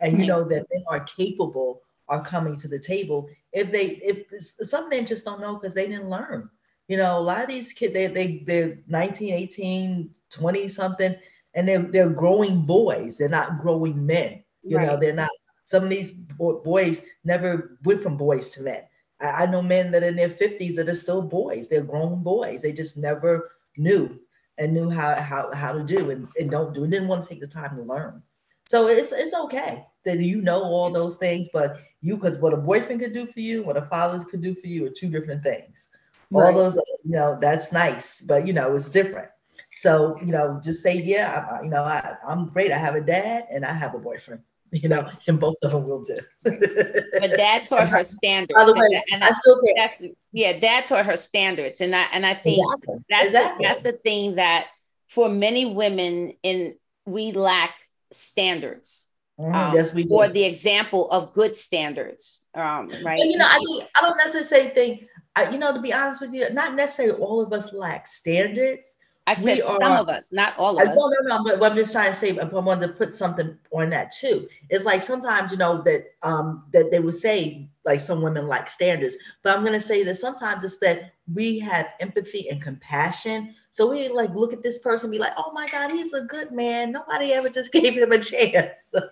[0.00, 4.26] And you know that men are capable are coming to the table if they if
[4.40, 6.48] some men just don't know because they didn't learn
[6.88, 11.16] you know a lot of these kids they, they they're 19 18 20 something
[11.56, 13.16] and they're they're growing boys.
[13.16, 14.44] They're not growing men.
[14.62, 14.86] You right.
[14.86, 15.30] know, they're not.
[15.64, 18.82] Some of these boys never went from boys to men.
[19.20, 21.66] I, I know men that are in their fifties that are still boys.
[21.68, 22.62] They're grown boys.
[22.62, 24.20] They just never knew
[24.58, 27.28] and knew how how how to do and, and don't do and didn't want to
[27.28, 28.22] take the time to learn.
[28.68, 32.58] So it's it's okay that you know all those things, but you because what a
[32.58, 35.42] boyfriend could do for you, what a father could do for you are two different
[35.42, 35.88] things.
[36.34, 39.28] All those, you know, that's nice, but you know, it's different.
[39.76, 42.72] So, you know, just say, yeah, I, you know, I, I'm great.
[42.72, 44.40] I have a dad and I have a boyfriend,
[44.72, 46.18] you know, and both of them will do.
[46.42, 48.54] but dad taught her standards.
[48.54, 51.82] By the way, and I, I still That's, yeah, dad taught her standards.
[51.82, 53.04] And I, and I think exactly.
[53.10, 53.64] that's, exactly.
[53.66, 54.68] A, that's the thing that
[55.08, 57.78] for many women in, we lack
[58.12, 59.10] standards.
[59.38, 60.14] Mm, um, yes, we do.
[60.14, 63.18] Or the example of good standards, um, right?
[63.18, 66.32] you know, I think I don't necessarily think, I, you know, to be honest with
[66.32, 68.95] you, not necessarily all of us lack standards,
[69.26, 70.96] I said are, some of us, not all of us.
[70.96, 71.58] No, no, no.
[71.58, 74.48] But I'm just trying to say, I wanted to put something on that too.
[74.70, 78.68] It's like sometimes, you know, that um that they would say like some women like
[78.68, 83.90] standards, but I'm gonna say that sometimes it's that we have empathy and compassion so
[83.90, 86.92] we like look at this person, be like, oh my God, he's a good man.
[86.92, 88.72] Nobody ever just gave him a chance.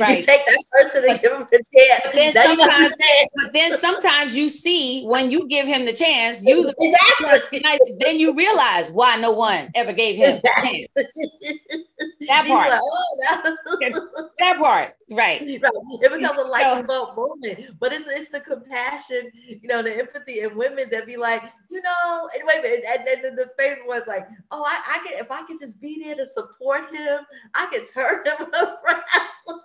[0.00, 0.18] Right.
[0.18, 2.00] you take that person and give him a chance.
[2.04, 2.94] But then, sometimes,
[3.36, 7.60] but then sometimes you see when you give him the chance, you exactly.
[8.00, 10.88] then you realize why no one ever gave him exactly.
[10.96, 11.82] a chance.
[12.26, 12.70] That part.
[12.70, 14.96] Like, oh, that part.
[15.10, 15.40] Right.
[15.40, 15.42] Right.
[15.42, 17.78] It becomes a light bulb moment.
[17.78, 21.80] But it's it's the compassion, you know, the empathy in women that be like, you
[21.82, 25.18] know, and wait a minute, and then the favorite was like, oh, I, I can
[25.18, 27.20] if I could just be there to support him,
[27.54, 29.60] I could turn him around.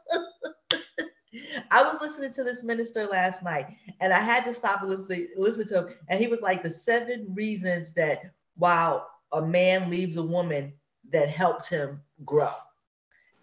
[1.72, 3.68] I was listening to this minister last night
[4.02, 5.96] and I had to stop and listen, listen to him.
[6.10, 8.24] And he was like, the seven reasons that
[8.58, 10.74] while a man leaves a woman
[11.12, 12.52] that helped him grow,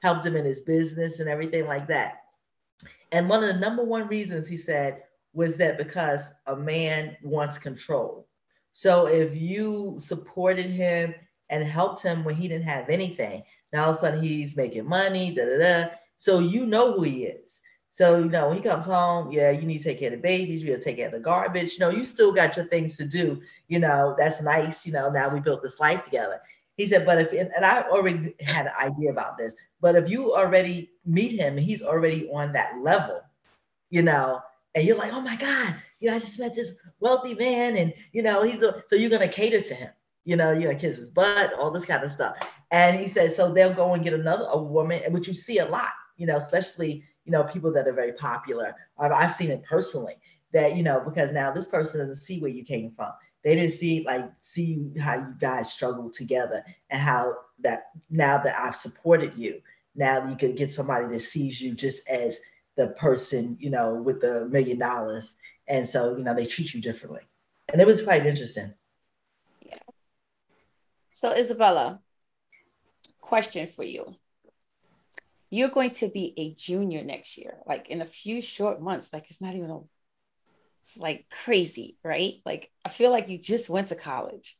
[0.03, 2.21] helped him in his business and everything like that.
[3.13, 7.59] And one of the number one reasons he said was that because a man wants
[7.59, 8.27] control.
[8.73, 11.15] So if you supported him
[11.51, 14.89] and helped him when he didn't have anything, now all of a sudden he's making
[14.89, 15.91] money, da da da.
[16.17, 17.61] So you know who he is.
[17.91, 20.23] So you know when he comes home, yeah, you need to take care of the
[20.23, 21.73] babies, you gotta take care of the garbage.
[21.73, 23.41] You know, you still got your things to do.
[23.67, 24.87] You know, that's nice.
[24.87, 26.41] You know, now we built this life together.
[26.77, 30.33] He said, but if, and I already had an idea about this, but if you
[30.33, 33.21] already meet him and he's already on that level,
[33.91, 34.41] you know,
[34.75, 37.93] and you're like, oh my God, you know, I just met this wealthy man and,
[38.13, 39.91] you know, he's, so you're going to cater to him,
[40.25, 42.37] you know, you're going to kiss his butt, all this kind of stuff.
[42.71, 45.67] And he said, so they'll go and get another a woman, which you see a
[45.67, 48.75] lot, you know, especially, you know, people that are very popular.
[48.99, 50.15] Um, I've seen it personally
[50.53, 53.13] that, you know, because now this person doesn't see where you came from
[53.45, 58.59] they didn't see like see how you guys struggle together and how that now that
[58.61, 59.61] I've supported you,
[59.99, 62.41] now you can get somebody that sees you just as
[62.77, 65.35] the person, you know, with the million dollars.
[65.67, 67.21] And so, you know, they treat you differently.
[67.71, 68.73] And it was quite interesting.
[69.61, 69.79] Yeah.
[71.11, 72.01] So Isabella,
[73.21, 74.15] question for you.
[75.51, 79.31] You're going to be a junior next year, like in a few short months, like
[79.31, 79.81] it's not even a
[80.83, 82.35] it's like crazy, right?
[82.47, 84.57] Like I feel like you just went to college,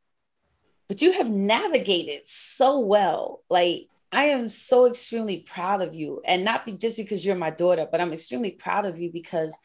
[0.89, 3.43] but you have navigated so well.
[3.49, 7.51] Like I am so extremely proud of you, and not be, just because you're my
[7.51, 9.59] daughter, but I'm extremely proud of you because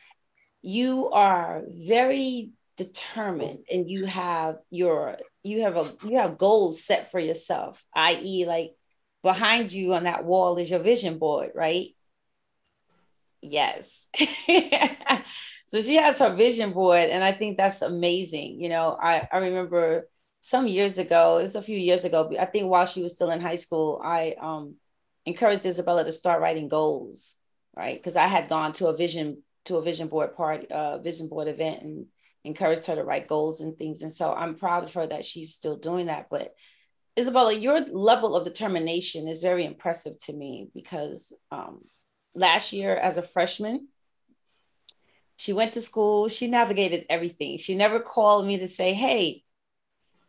[0.62, 7.12] you are very determined and you have your you have a you have goals set
[7.12, 8.72] for yourself i.e like
[9.22, 11.90] behind you on that wall is your vision board right?
[13.42, 14.08] Yes.
[15.68, 18.62] So she has her vision board, and I think that's amazing.
[18.62, 20.08] You know, I, I remember
[20.46, 23.40] some years ago, it's a few years ago, I think while she was still in
[23.40, 24.76] high school, I um,
[25.26, 27.38] encouraged Isabella to start writing goals,
[27.78, 27.98] right?
[27.98, 31.48] Because I had gone to a vision to a vision board party, uh, vision board
[31.48, 32.08] event, and
[32.44, 34.02] encouraged her to write goals and things.
[34.02, 36.28] And so I'm proud of her that she's still doing that.
[36.30, 36.54] But
[37.18, 41.86] Isabella, your level of determination is very impressive to me because um,
[42.36, 43.88] last year as a freshman,
[45.38, 46.28] she went to school.
[46.28, 47.58] She navigated everything.
[47.60, 49.43] She never called me to say, hey,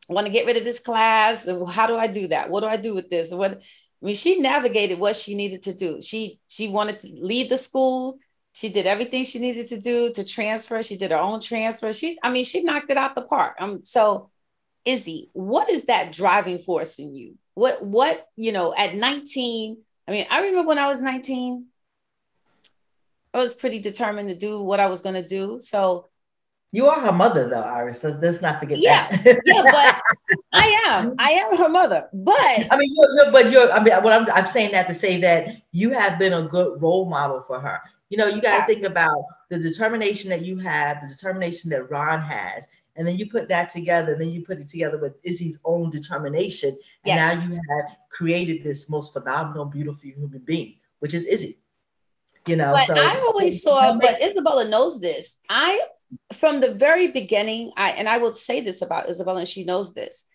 [0.09, 1.49] want to get rid of this class.
[1.71, 2.51] How do I do that?
[2.51, 3.33] What do I do with this?
[3.33, 6.03] What I mean, she navigated what she needed to do.
[6.03, 8.19] She she wanted to leave the school.
[8.53, 10.83] She did everything she needed to do to transfer.
[10.83, 11.93] She did her own transfer.
[11.93, 13.57] She, I mean, she knocked it out the park.
[13.59, 14.31] Um, so
[14.85, 17.37] Izzy, what is that driving force in you?
[17.55, 21.67] What what, you know, at 19, I mean, I remember when I was 19,
[23.33, 25.59] I was pretty determined to do what I was going to do.
[25.59, 26.09] So
[26.75, 28.03] you are her mother, though, Iris.
[28.03, 29.41] Let's, let's not forget yeah, that.
[29.45, 31.15] yeah, but I am.
[31.21, 32.09] I am her mother.
[32.13, 33.71] But I mean, you're, you're, but you're.
[33.71, 36.83] I mean, what I'm, I'm saying that to say that you have been a good
[36.83, 37.81] role model for her.
[38.11, 38.67] You know, you got to yeah.
[38.67, 43.31] think about the determination that you have, the determination that Ron has, and then you
[43.31, 44.13] put that together.
[44.13, 47.39] and Then you put it together with Izzy's own determination, and yes.
[47.39, 51.61] now you have created this most phenomenal, beautiful human being, which is Izzy
[52.47, 52.73] you know.
[52.73, 55.41] But so, I always saw, but Isabella knows this.
[55.49, 55.81] I
[56.33, 59.95] from the very beginning, I and I will say this about Isabella, and she knows
[59.95, 60.27] this.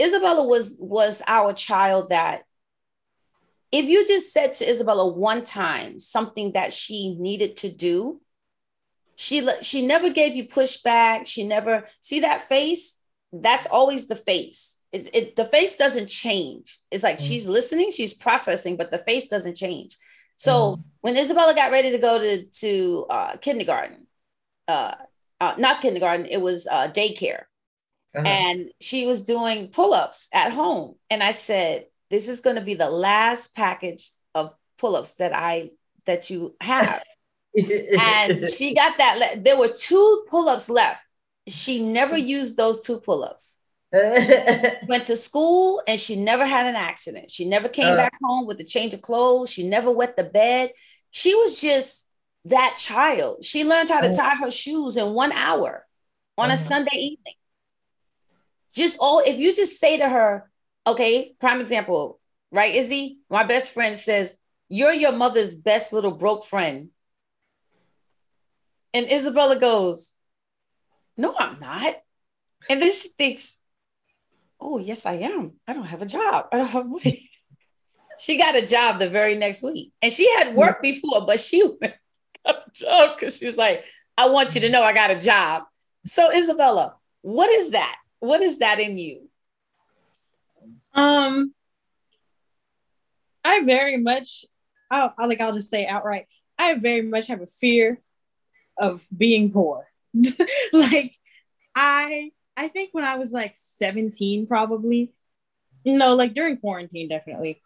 [0.00, 2.42] Isabella was was our child that
[3.70, 8.20] if you just said to Isabella one time something that she needed to do,
[9.16, 11.26] she she never gave you pushback.
[11.26, 12.98] She never see that face.
[13.32, 14.78] That's always the face.
[14.92, 16.78] It, it the face doesn't change.
[16.90, 17.26] It's like mm-hmm.
[17.26, 19.96] she's listening, she's processing, but the face doesn't change.
[20.36, 20.82] So mm-hmm.
[21.00, 24.06] when Isabella got ready to go to to uh, kindergarten,
[24.68, 24.94] uh,
[25.42, 27.42] uh, not kindergarten, it was uh, daycare,
[28.14, 28.24] uh-huh.
[28.24, 32.62] and she was doing pull ups at home, and I said, "This is going to
[32.62, 35.70] be the last package of pull ups that I
[36.06, 37.02] that you have."
[37.56, 39.18] and she got that.
[39.18, 41.00] Le- there were two pull ups left.
[41.48, 43.58] She never used those two pull ups.
[43.92, 47.30] Went to school and she never had an accident.
[47.30, 49.52] She never came uh, back home with a change of clothes.
[49.52, 50.72] She never wet the bed.
[51.10, 52.08] She was just
[52.46, 53.44] that child.
[53.44, 54.14] She learned how to oh.
[54.14, 55.86] tie her shoes in one hour
[56.38, 56.54] on uh-huh.
[56.54, 57.34] a Sunday evening.
[58.74, 60.50] Just all, if you just say to her,
[60.86, 63.18] okay, prime example, right, Izzy?
[63.30, 64.36] My best friend says,
[64.68, 66.88] You're your mother's best little broke friend.
[68.94, 70.16] And Isabella goes,
[71.16, 71.96] No, I'm not.
[72.68, 73.58] And then she thinks,
[74.60, 75.54] Oh, yes, I am.
[75.66, 76.46] I don't have a job.
[76.52, 77.28] I don't have money.
[78.18, 79.92] she got a job the very next week.
[80.00, 81.62] And she had worked before, but she
[82.72, 83.84] job because she's like,
[84.16, 85.64] I want you to know I got a job.
[86.04, 87.96] So, Isabella, what is that?
[88.20, 89.28] What is that in you?
[90.94, 91.54] Um,
[93.44, 94.44] I very much,
[94.90, 96.26] I'll, I'll like I'll just say outright,
[96.58, 98.00] I very much have a fear
[98.78, 99.88] of being poor.
[100.72, 101.14] like
[101.74, 105.14] I I think when I was like 17 probably
[105.86, 107.62] no like during quarantine definitely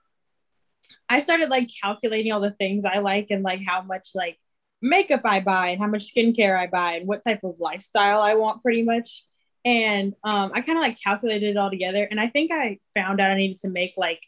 [1.09, 4.39] I started like calculating all the things I like and like how much like
[4.89, 8.35] makeup I buy and how much skincare I buy and what type of lifestyle I
[8.35, 9.25] want pretty much
[9.65, 13.21] and um, I kind of like calculated it all together and I think I found
[13.21, 14.23] out I needed to make like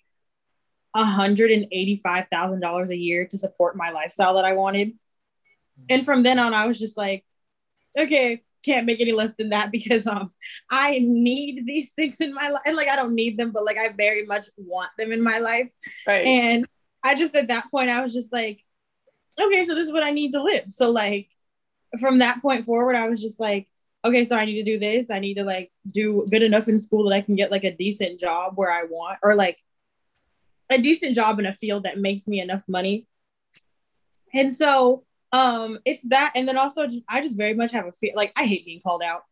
[0.96, 4.92] $185,000 a year to support my lifestyle that I wanted
[5.88, 7.24] and from then on, I was just like,
[7.98, 10.32] okay, can't make any less than that because um
[10.70, 12.62] I need these things in my life.
[12.66, 15.38] And like I don't need them, but like I very much want them in my
[15.38, 15.68] life.
[16.06, 16.26] Right.
[16.26, 16.66] And
[17.02, 18.60] I just at that point I was just like,
[19.40, 20.64] okay, so this is what I need to live.
[20.68, 21.28] So like
[22.00, 23.68] from that point forward, I was just like,
[24.04, 25.10] okay, so I need to do this.
[25.10, 27.74] I need to like do good enough in school that I can get like a
[27.74, 29.58] decent job where I want, or like
[30.70, 33.06] a decent job in a field that makes me enough money.
[34.34, 38.12] And so um it's that and then also i just very much have a fear
[38.14, 39.24] like i hate being called out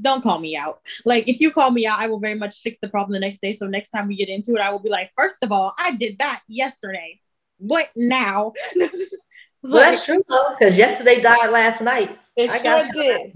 [0.00, 2.78] don't call me out like if you call me out i will very much fix
[2.80, 4.88] the problem the next day so next time we get into it i will be
[4.88, 7.20] like first of all i did that yesterday
[7.58, 8.52] what now
[9.62, 12.18] like, well, that's true though because yesterday died last night.
[12.36, 13.32] It I sure did.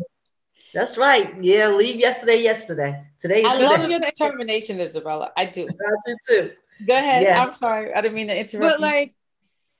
[0.74, 1.42] That's right.
[1.42, 3.04] Yeah leave yesterday yesterday.
[3.20, 3.66] Today i today.
[3.66, 5.30] love your determination isabella.
[5.36, 5.66] I do.
[5.66, 6.52] I do too.
[6.86, 7.22] Go ahead.
[7.22, 7.42] Yeah.
[7.42, 7.94] i'm sorry.
[7.94, 9.14] I didn't mean to interrupt but like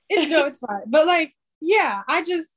[0.09, 0.83] it's no it's fine.
[0.87, 2.51] But like yeah, I just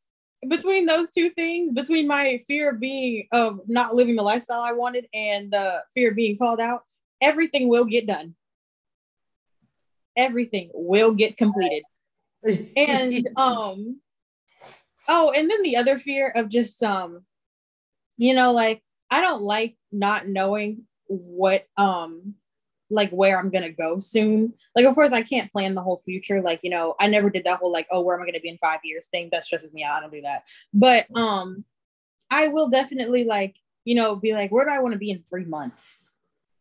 [0.49, 4.73] between those two things, between my fear of being of not living the lifestyle I
[4.73, 6.85] wanted and the fear of being called out,
[7.21, 8.35] everything will get done.
[10.17, 11.83] Everything will get completed.
[12.77, 14.01] And um
[15.09, 17.25] oh, and then the other fear of just um
[18.17, 22.35] you know like I don't like not knowing what um
[22.91, 24.55] like where I'm gonna go soon.
[24.75, 26.43] Like, of course, I can't plan the whole future.
[26.43, 28.49] Like, you know, I never did that whole like, oh, where am I gonna be
[28.49, 29.29] in five years thing.
[29.31, 29.97] That stresses me out.
[29.97, 30.43] I don't do that.
[30.75, 31.65] But um,
[32.31, 35.23] I will definitely like, you know, be like, where do I want to be in
[35.23, 36.17] three months,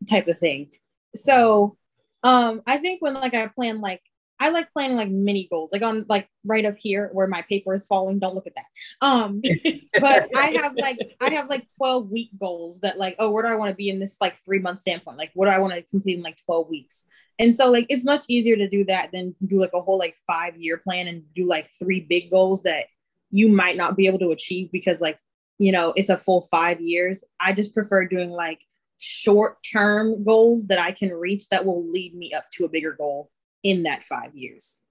[0.09, 0.69] type of thing.
[1.15, 1.77] So,
[2.23, 4.01] um, I think when like I plan like
[4.41, 7.73] I like planning like mini goals, like on like right up here where my paper
[7.73, 8.19] is falling.
[8.19, 9.05] Don't look at that.
[9.05, 9.41] Um,
[9.99, 13.49] but I have like I have like 12 week goals that like, oh, where do
[13.49, 15.17] I want to be in this like three month standpoint?
[15.17, 17.05] Like, what do I want to complete in like 12 weeks?
[17.37, 20.15] And so like it's much easier to do that than do like a whole like
[20.25, 22.85] five year plan and do like three big goals that
[23.31, 25.19] you might not be able to achieve because like
[25.57, 27.25] you know it's a full five years.
[27.41, 28.59] I just prefer doing like
[28.99, 32.93] short term goals that I can reach that will lead me up to a bigger
[32.93, 33.29] goal
[33.63, 34.81] in that five years.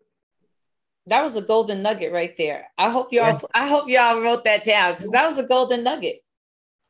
[1.07, 2.66] That was a golden nugget right there.
[2.77, 3.33] I hope y'all.
[3.33, 3.40] Yeah.
[3.54, 6.16] I hope y'all wrote that down because that was a golden nugget.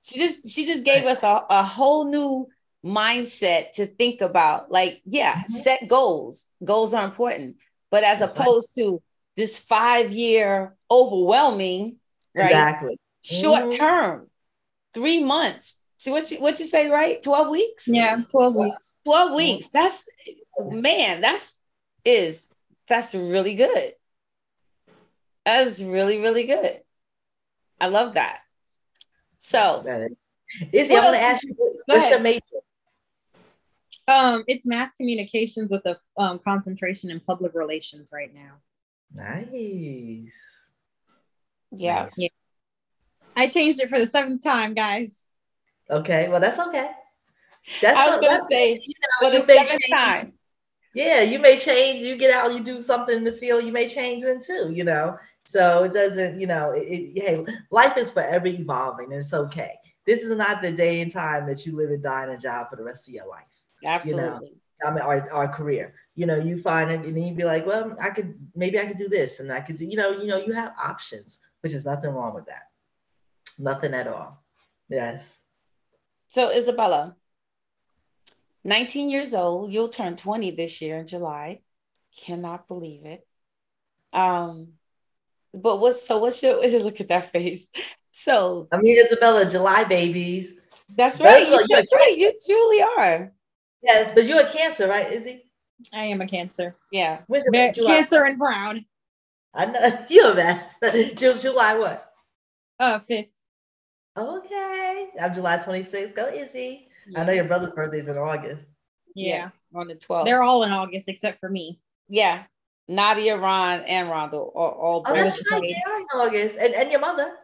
[0.03, 2.49] She just she just gave us a, a whole new
[2.85, 4.71] mindset to think about.
[4.71, 5.53] Like, yeah, mm-hmm.
[5.53, 6.47] set goals.
[6.65, 7.57] Goals are important,
[7.91, 8.85] but as That's opposed right.
[8.85, 9.03] to
[9.37, 11.97] this five year overwhelming,
[12.35, 12.47] right?
[12.47, 12.99] Exactly.
[13.23, 13.77] Short mm-hmm.
[13.77, 14.31] term,
[14.95, 15.85] three months.
[15.99, 17.23] See what you what you say, right?
[17.23, 17.85] 12 weeks?
[17.89, 18.99] Yeah, 12 weeks.
[19.05, 19.69] 12 weeks.
[19.69, 20.09] That's
[20.59, 21.58] man, that's
[22.05, 22.49] is
[22.87, 23.93] that's really good.
[25.45, 26.81] That's really, really good.
[27.81, 28.41] I love that.
[29.39, 30.31] So, that is.
[30.73, 31.55] Izzy, I want to ask you,
[31.87, 32.11] what's ahead.
[32.11, 32.43] your major?
[34.09, 38.55] Um, it's mass communications with a um, concentration in public relations right now.
[39.15, 40.33] Nice.
[41.71, 42.03] yeah.
[42.03, 42.15] Nice.
[42.17, 42.29] Yeah.
[43.37, 45.25] I changed it for the seventh time, guys.
[45.91, 46.91] Okay, well that's okay.
[47.81, 50.33] That's I was gonna say you know, for the seventh time.
[50.95, 52.03] Yeah, you may change.
[52.03, 54.71] You get out, you do something in the field, you may change then too.
[54.73, 56.41] You know, so it doesn't.
[56.41, 59.75] You know, it, it, hey, life is forever evolving, and it's okay.
[60.07, 62.71] This is not the day and time that you live and die in a job
[62.71, 63.47] for the rest of your life.
[63.85, 64.55] Absolutely.
[64.85, 65.95] I mean, our, our career.
[66.15, 68.87] You know, you find it, and then you be like, well, I could maybe I
[68.87, 69.85] could do this, and I could do.
[69.85, 72.63] You know, you know, you have options, which is nothing wrong with that.
[73.59, 74.43] Nothing at all.
[74.89, 75.43] Yes.
[76.29, 77.17] So, Isabella,
[78.69, 81.61] 19 years old, you'll turn 20 this year in July.
[82.21, 83.27] Cannot believe it.
[84.13, 84.75] Um,
[85.55, 87.69] but what's so what's your look at that face?
[88.13, 90.53] So I mean, Isabella, July babies.
[90.95, 91.51] that's That's right.
[91.51, 92.17] what You, that's right.
[92.17, 93.33] You truly are.
[93.83, 95.45] Yes, but you're a Cancer, right, Izzy?
[95.93, 96.75] I am a cancer.
[96.91, 97.21] Yeah.
[97.29, 97.99] When's your July?
[97.99, 98.85] Cancer and brown.
[99.55, 100.79] I know you're a mess.
[101.43, 102.13] July what?
[102.81, 103.35] Uh, fifth.
[104.17, 106.15] Okay, I'm July 26th.
[106.17, 106.88] Go Izzy.
[107.17, 108.65] I know your brother's birthday's in August.
[109.15, 109.45] Yeah.
[109.45, 110.25] Yes, on the 12th.
[110.27, 111.81] They're all in August except for me.
[112.09, 112.45] yeah.
[112.91, 115.61] Nadia, Ron, and Rondo are all Oh, that's right.
[115.61, 117.35] They are in August, and and your mother.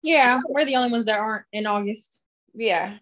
[0.00, 2.22] Yeah, we're the only ones that aren't in August.
[2.54, 2.96] Yeah.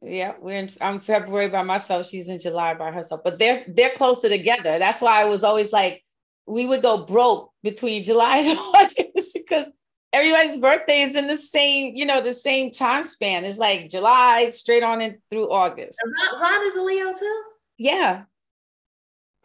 [0.00, 2.06] Yeah, we're in I'm February by myself.
[2.06, 3.20] She's in July by herself.
[3.22, 4.78] But they're they're closer together.
[4.78, 6.02] That's why I was always like,
[6.46, 9.66] we would go broke between July and August because
[10.14, 13.44] everybody's birthday is in the same, you know, the same time span.
[13.44, 15.98] It's like July straight on in through August.
[16.04, 17.42] Ron, Ron is a Leo too.
[17.76, 18.22] Yeah.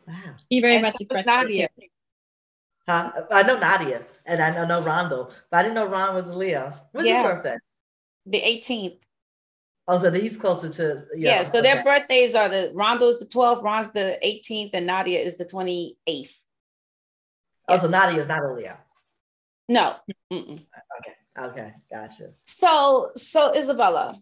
[0.07, 0.15] Wow.
[0.49, 1.69] He very And much so is expressed Nadia.
[2.87, 3.11] Huh?
[3.31, 6.33] I know Nadia, and I know, know Rondo, but I didn't know Ron was a
[6.33, 6.73] Leo.
[6.91, 7.23] When's Yeah.
[7.23, 7.57] his birthday?
[8.27, 8.99] The 18th.
[9.87, 11.41] Oh, so he's closer to Yeah.
[11.43, 15.45] so their birthdays are the Rondo's the 12th, Ron's the 18th, and Nadia is the
[15.45, 16.35] 28th.
[17.67, 18.77] Oh, so Nadia is not a Leo.
[19.69, 19.95] No.
[20.33, 20.65] Mm-mm.
[21.37, 22.31] Okay, gotcha.
[22.41, 24.13] So, so Isabella,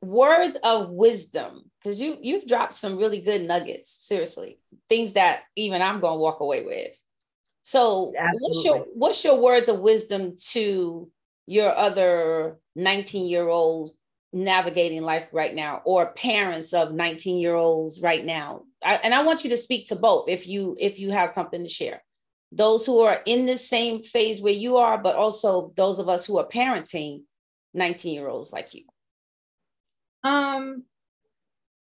[0.00, 3.96] words of wisdom, because you you've dropped some really good nuggets.
[4.06, 6.98] Seriously, things that even I'm going to walk away with.
[7.62, 11.10] So, what's your what's your words of wisdom to
[11.46, 13.90] your other 19 year old
[14.32, 18.62] navigating life right now, or parents of 19 year olds right now?
[18.82, 21.64] I, and I want you to speak to both if you if you have something
[21.64, 22.00] to share.
[22.56, 26.26] Those who are in the same phase where you are, but also those of us
[26.26, 27.24] who are parenting
[27.74, 28.84] 19 year olds like you.
[30.24, 30.84] Um,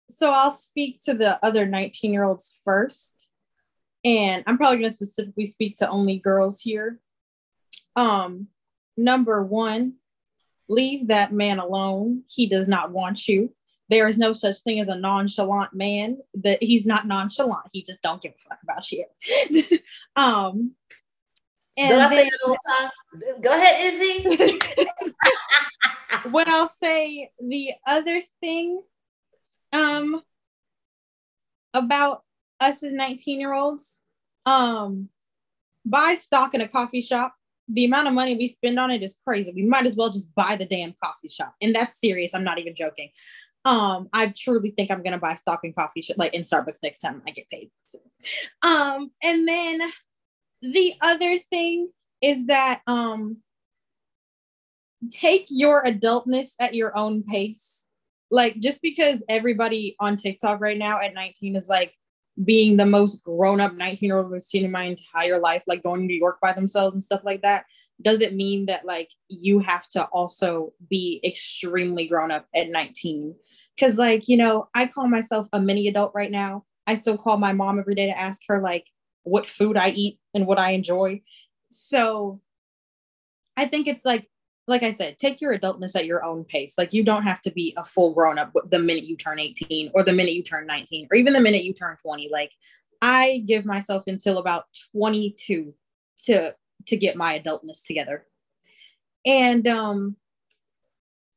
[0.09, 3.27] so I'll speak to the other 19 year olds first.
[4.05, 6.99] And I'm probably going to specifically speak to only girls here.
[7.95, 8.47] Um,
[8.95, 9.95] number one,
[10.69, 12.23] leave that man alone.
[12.27, 13.53] He does not want you.
[13.89, 16.17] There is no such thing as a nonchalant man.
[16.35, 17.67] That he's not nonchalant.
[17.71, 19.05] He just don't give a fuck about you.
[20.15, 20.71] um,
[21.77, 23.41] and Did I say that all the time?
[23.41, 24.59] Go ahead, Izzy.
[26.31, 28.81] what I'll say the other thing
[29.73, 30.21] um
[31.73, 32.23] about
[32.59, 34.01] us as 19 year olds
[34.45, 35.09] um
[35.85, 37.35] buy stock in a coffee shop
[37.67, 40.33] the amount of money we spend on it is crazy we might as well just
[40.33, 43.09] buy the damn coffee shop and that's serious i'm not even joking
[43.65, 46.99] um i truly think i'm gonna buy stock in coffee shop like in starbucks next
[46.99, 47.69] time i get paid
[48.61, 49.81] um and then
[50.61, 51.89] the other thing
[52.21, 53.37] is that um
[55.09, 57.89] take your adultness at your own pace.
[58.31, 61.93] Like just because everybody on TikTok right now at 19 is like
[62.43, 65.83] being the most grown up 19 year old I've seen in my entire life, like
[65.83, 67.65] going to New York by themselves and stuff like that,
[68.01, 73.35] doesn't mean that like you have to also be extremely grown up at 19.
[73.79, 76.65] Cause like, you know, I call myself a mini adult right now.
[76.85, 78.85] I still call my mom every day to ask her like
[79.23, 81.21] what food I eat and what I enjoy.
[81.69, 82.41] So
[83.55, 84.27] I think it's like
[84.69, 86.75] like I said, take your adultness at your own pace.
[86.77, 89.91] Like you don't have to be a full grown up the minute you turn 18
[89.95, 92.29] or the minute you turn 19 or even the minute you turn 20.
[92.31, 92.51] Like
[93.01, 95.73] I give myself until about 22
[96.25, 96.53] to
[96.85, 98.25] to get my adultness together.
[99.25, 100.15] And um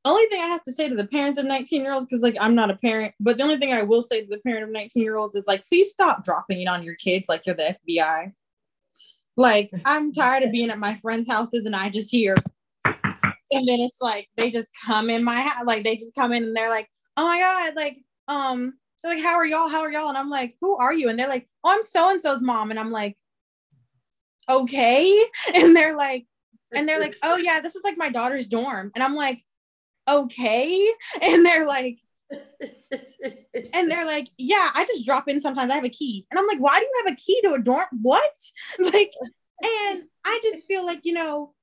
[0.04, 2.36] only thing I have to say to the parents of 19 year olds, because like
[2.40, 4.70] I'm not a parent, but the only thing I will say to the parent of
[4.70, 7.76] 19 year olds is like, please stop dropping it on your kids like you're the
[7.86, 8.32] FBI.
[9.36, 12.34] Like, I'm tired of being at my friends' houses and I just hear,
[12.84, 16.44] and then it's like they just come in my house, like they just come in
[16.44, 17.98] and they're like, oh my god, like
[18.28, 19.68] um, they're like, how are y'all?
[19.68, 20.08] How are y'all?
[20.08, 21.08] And I'm like, who are you?
[21.08, 23.16] And they're like, oh, I'm so and so's mom, and I'm like,
[24.50, 25.24] okay,
[25.54, 26.26] and they're like,
[26.74, 29.42] and they're like, oh yeah, this is like my daughter's dorm, and I'm like,
[30.08, 30.88] okay.
[31.22, 31.98] And they're like,
[33.74, 35.70] and they're like, yeah, I just drop in sometimes.
[35.70, 36.26] I have a key.
[36.30, 37.86] And I'm like, why do you have a key to a dorm?
[38.00, 38.32] What?
[38.78, 39.12] Like,
[39.62, 41.54] and I just feel like, you know,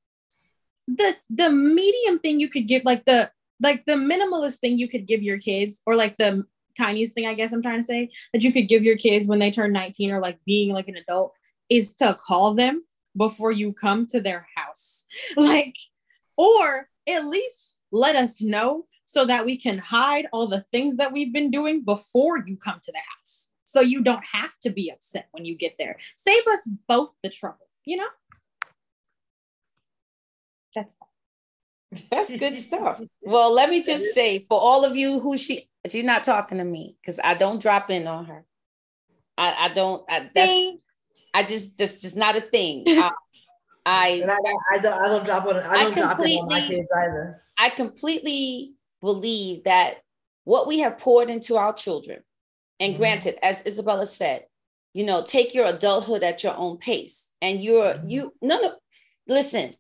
[0.88, 3.30] the the medium thing you could give, like the
[3.62, 6.46] like the minimalist thing you could give your kids, or like the
[6.78, 9.40] tiniest thing, I guess I'm trying to say, that you could give your kids when
[9.40, 11.34] they turn 19 or like being like an adult
[11.70, 12.84] is to call them
[13.18, 15.06] before you come to their house.
[15.36, 15.76] Like,
[16.38, 21.12] or at least let us know so that we can hide all the things that
[21.12, 23.52] we've been doing before you come to the house.
[23.64, 25.98] So you don't have to be upset when you get there.
[26.16, 28.08] Save us both the trouble, you know?
[30.76, 31.10] That's all.
[32.12, 33.02] That's good stuff.
[33.22, 36.64] Well, let me just say for all of you who she she's not talking to
[36.64, 38.46] me because I don't drop in on her.
[39.38, 40.78] I, I don't I, that's
[41.34, 42.84] I just that's just not a thing.
[42.88, 43.12] I,
[43.86, 46.88] I, I, I, don't I don't drop on I don't drop in on my kids
[46.96, 47.42] either.
[47.60, 49.95] I completely believe that
[50.45, 52.24] what we have poured into our children,
[52.80, 53.01] and mm-hmm.
[53.01, 54.45] granted, as Isabella said,
[54.93, 57.32] you know, take your adulthood at your own pace.
[57.41, 58.10] And you're mm-hmm.
[58.10, 58.72] you none of
[59.28, 59.74] listen,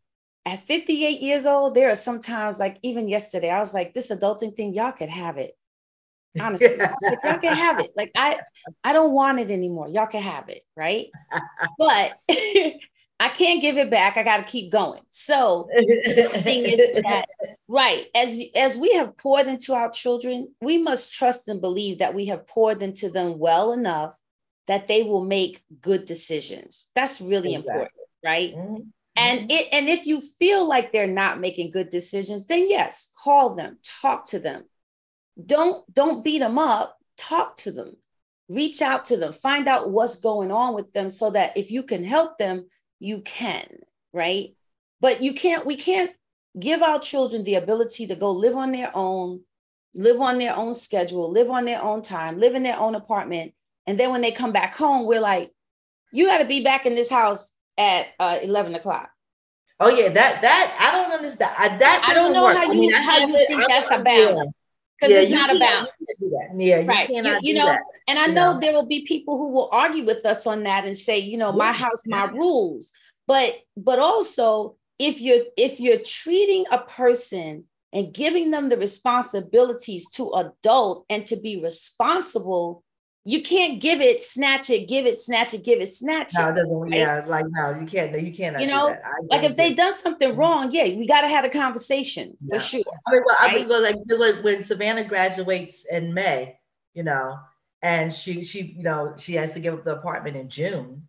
[0.45, 4.55] at 58 years old, there are sometimes like even yesterday, I was like, this adulting
[4.55, 5.55] thing, y'all could have it.
[6.39, 6.91] Honestly, like,
[7.23, 7.91] y'all can have it.
[7.95, 8.39] Like I,
[8.83, 9.89] I don't want it anymore.
[9.89, 11.07] Y'all can have it, right?
[11.77, 12.17] But
[13.19, 14.15] I can't give it back.
[14.15, 15.01] I got to keep going.
[15.09, 17.25] So the thing is that,
[17.67, 22.15] right, as as we have poured into our children, we must trust and believe that
[22.15, 24.17] we have poured into them well enough
[24.67, 26.87] that they will make good decisions.
[26.95, 27.71] That's really exactly.
[27.71, 27.91] important,
[28.23, 28.55] right?
[28.55, 28.75] Mm-hmm.
[29.15, 29.51] And mm-hmm.
[29.51, 33.79] it and if you feel like they're not making good decisions, then yes, call them,
[34.01, 34.63] talk to them.
[35.43, 37.97] Don't don't beat them up, talk to them.
[38.47, 41.83] Reach out to them, find out what's going on with them so that if you
[41.83, 42.65] can help them,
[42.99, 43.65] you can,
[44.13, 44.55] right?
[45.01, 46.11] But you can't, we can't
[46.59, 49.41] give our children the ability to go live on their own,
[49.93, 53.53] live on their own schedule, live on their own time, live in their own apartment.
[53.87, 55.51] And then when they come back home, we're like,
[56.11, 59.09] you got to be back in this house at uh, 11 o'clock.
[59.81, 61.51] Oh yeah, that that I don't understand.
[61.57, 62.57] I, that I don't know work.
[62.57, 64.51] how you, I mean, how you think that's a balance
[64.99, 65.89] because yeah, it's not about
[66.57, 67.09] yeah, right.
[67.09, 70.05] You, you know, that, and I know, know, there will be people who will argue
[70.05, 72.91] with us on that and say, you know, my house, my rules.
[73.27, 80.09] But but also, if you're if you're treating a person and giving them the responsibilities
[80.11, 82.83] to adult and to be responsible
[83.25, 86.39] you can't give it, snatch it, give it, snatch it, give it, snatch it.
[86.39, 86.79] No, it doesn't.
[86.79, 86.93] Right?
[86.93, 88.13] Yeah, like no, you can't.
[88.13, 88.59] No, you can't.
[88.59, 88.95] You know,
[89.29, 90.39] like if they done something mm-hmm.
[90.39, 92.57] wrong, yeah, we got to have a conversation yeah.
[92.57, 92.83] for sure.
[93.07, 93.51] I mean, well, right?
[93.51, 96.59] I mean, well, like when Savannah graduates in May,
[96.93, 97.39] you know,
[97.81, 101.07] and she she you know she has to give up the apartment in June,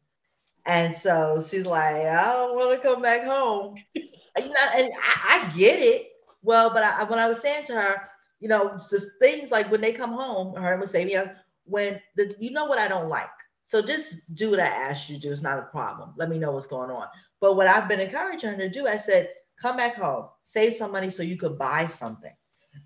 [0.67, 3.77] and so she's like, I don't want to come back home.
[3.95, 4.03] you
[4.37, 6.09] know, and I, I get it.
[6.43, 8.03] Well, but I, when I was saying to her,
[8.41, 11.37] you know, just things like when they come home, her and Savannah
[11.71, 13.31] when the you know what I don't like.
[13.65, 15.33] So just do what I asked you to do.
[15.33, 16.13] It's not a problem.
[16.17, 17.07] Let me know what's going on.
[17.41, 20.91] But what I've been encouraging her to do, I said, come back home, save some
[20.91, 22.35] money so you could buy something,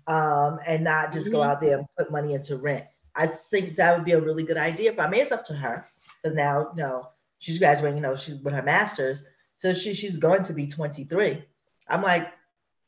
[0.07, 1.37] um, and not just mm-hmm.
[1.37, 2.85] go out there and put money into rent.
[3.15, 4.93] I think that would be a really good idea.
[4.93, 5.85] But I mean, it's up to her
[6.21, 7.09] because now, you know,
[7.39, 7.97] she's graduating.
[7.97, 9.23] You know, she's with her master's,
[9.57, 11.43] so she she's going to be 23.
[11.87, 12.31] I'm like,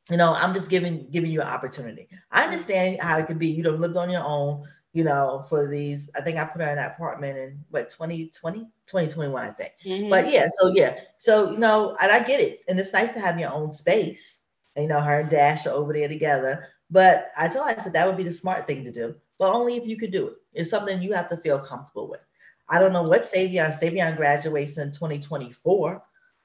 [0.09, 2.09] you know, I'm just giving giving you an opportunity.
[2.31, 3.47] I understand how it could be.
[3.47, 4.63] You don't lived on your own
[4.93, 6.09] you know, for these.
[6.15, 9.73] I think I put her in that apartment in what 2020, 2021, I think.
[9.85, 10.09] Mm-hmm.
[10.09, 13.19] But yeah, so yeah, so you know, and I get it, and it's nice to
[13.19, 14.41] have your own space.
[14.75, 16.67] And, you know, her and Dash are over there together.
[16.89, 19.53] But I told her, I said that would be the smart thing to do, but
[19.53, 20.35] only if you could do it.
[20.53, 22.25] It's something you have to feel comfortable with.
[22.69, 23.77] I don't know what Savion.
[23.77, 26.03] Savion graduates in 2024.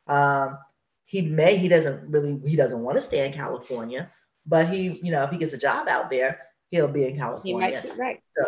[0.09, 0.59] Um,
[1.05, 4.11] he may, he doesn't really, he doesn't want to stay in California,
[4.47, 6.41] but he, you know, if he gets a job out there,
[6.73, 7.81] he'll be in California.
[7.81, 8.21] He might, right.
[8.37, 8.47] So,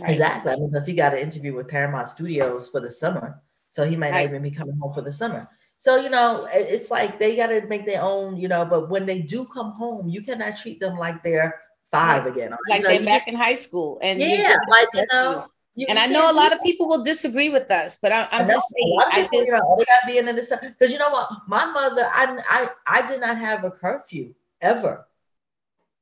[0.00, 0.10] right.
[0.10, 0.50] Exactly.
[0.50, 3.40] I mean, because he got an interview with Paramount Studios for the summer.
[3.70, 4.30] So he might nice.
[4.30, 5.48] not even be coming home for the summer.
[5.78, 9.06] So, you know, it's like they got to make their own, you know, but when
[9.06, 12.50] they do come home, you cannot treat them like they're five again.
[12.68, 13.98] Like you know, they're back just, in high school.
[14.02, 15.46] And yeah, like, you know.
[15.76, 18.46] You, and I know a lot of people will disagree with us, but I, am
[18.46, 18.98] just saying.
[19.06, 21.64] I people, you know, they got to be in the because you know what, my
[21.64, 25.06] mother, I, I, I did not have a curfew ever.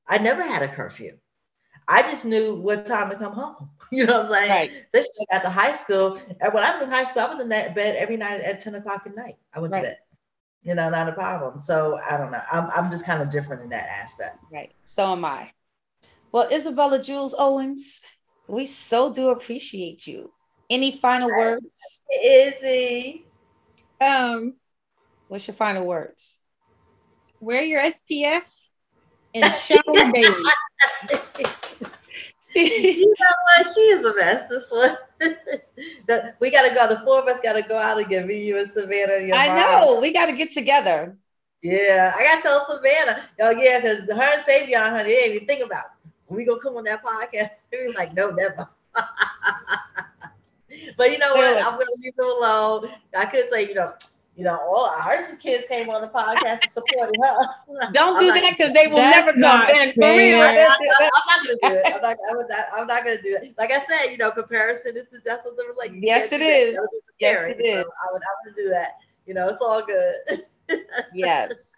[0.09, 1.19] I never had a curfew.
[1.89, 3.70] I just knew what time to come home.
[3.91, 4.51] You know what I'm saying?
[4.51, 4.70] Right.
[4.70, 6.20] Especially at the high school.
[6.43, 8.61] And when I was in high school, I was in that bed every night at
[8.61, 9.36] 10 o'clock at night.
[9.55, 9.80] I went right.
[9.80, 9.99] to bed.
[10.62, 11.59] You know, not a problem.
[11.59, 12.43] So I don't know.
[12.53, 14.41] I'm, I'm just kind of different in that aspect.
[14.53, 14.72] Right.
[14.84, 15.53] So am I.
[16.32, 18.03] Well, Isabella Jules Owens,
[18.47, 20.34] we so do appreciate you.
[20.68, 22.03] Any final words?
[22.22, 23.26] Izzy.
[24.03, 24.57] Um,
[25.28, 26.36] what's your final words?
[27.41, 28.68] Wear your SPF
[29.43, 29.82] and shower
[30.12, 30.43] daily.
[32.55, 33.66] you know what?
[33.74, 34.49] She is a mess.
[34.49, 34.97] This one.
[36.07, 36.89] the, we got to go.
[36.89, 39.14] The four of us got to go out and get me, you, and Savannah.
[39.14, 39.57] And I mom.
[39.57, 40.01] know.
[40.01, 41.16] We got to get together.
[41.62, 43.24] Yeah, I got to tell Savannah.
[43.41, 45.84] Oh yeah, because her and Savion, honey, they even think about.
[45.84, 45.91] It.
[46.28, 47.51] We gonna come on that podcast?
[47.72, 48.68] We like, no, never.
[50.97, 51.57] but you know what?
[51.57, 52.91] I'm gonna leave it alone.
[53.16, 53.93] I could say, you know,
[54.39, 57.91] you know, all our kids came on the podcast and supported her.
[57.93, 59.66] Don't do that because they will never come.
[59.66, 61.82] Then for real, I'm, not, I'm not gonna do it.
[61.86, 63.55] I'm not, I'm not, I'm not gonna do it.
[63.59, 66.05] Like I said, you know, comparison is the death of the relationship.
[66.05, 66.78] Yes, it is.
[67.18, 67.82] Yes, it is.
[67.82, 68.99] So I would, I would do that.
[69.26, 70.45] You know, it's all good.
[71.12, 71.74] yes.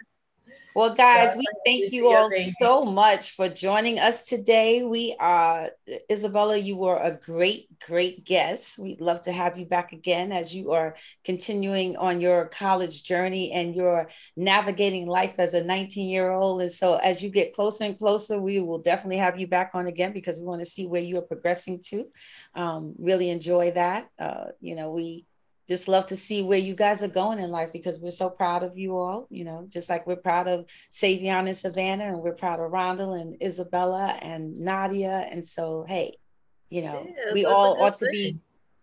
[0.72, 4.84] Well, guys, we thank you all so much for joining us today.
[4.84, 5.70] We are,
[6.08, 8.78] Isabella, you were a great, great guest.
[8.78, 10.94] We'd love to have you back again as you are
[11.24, 16.60] continuing on your college journey and you're navigating life as a 19 year old.
[16.60, 19.88] And so, as you get closer and closer, we will definitely have you back on
[19.88, 22.06] again because we want to see where you are progressing to.
[22.54, 24.08] Um, really enjoy that.
[24.20, 25.26] Uh, you know, we
[25.70, 28.64] just love to see where you guys are going in life because we're so proud
[28.64, 29.28] of you all.
[29.30, 33.18] You know, just like we're proud of Savion and Savannah, and we're proud of Rondell
[33.18, 35.28] and Isabella and Nadia.
[35.30, 36.16] And so, hey,
[36.70, 38.08] you know, yeah, we all ought thing.
[38.08, 38.38] to be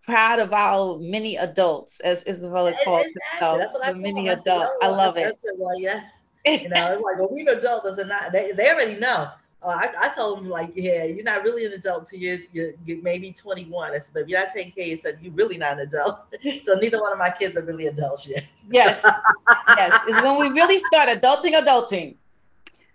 [0.06, 3.60] proud of our many adults, as Isabella calls exactly.
[3.60, 3.74] herself.
[3.86, 4.68] The mini adult.
[4.82, 5.36] I love it.
[5.58, 6.22] Like, yes.
[6.46, 7.86] You know, it's like, well, we adults.
[7.86, 9.28] I said, not, they, they already know.
[9.64, 12.72] Oh, I, I told him like, yeah, you're not really an adult till you're, you're,
[12.86, 13.92] you're maybe 21.
[13.92, 16.20] I said, but if you're not taking care of yourself, you're really not an adult.
[16.64, 18.46] so neither one of my kids are really adults yet.
[18.70, 19.04] yes,
[19.70, 22.16] yes, is when we really start adulting, adulting.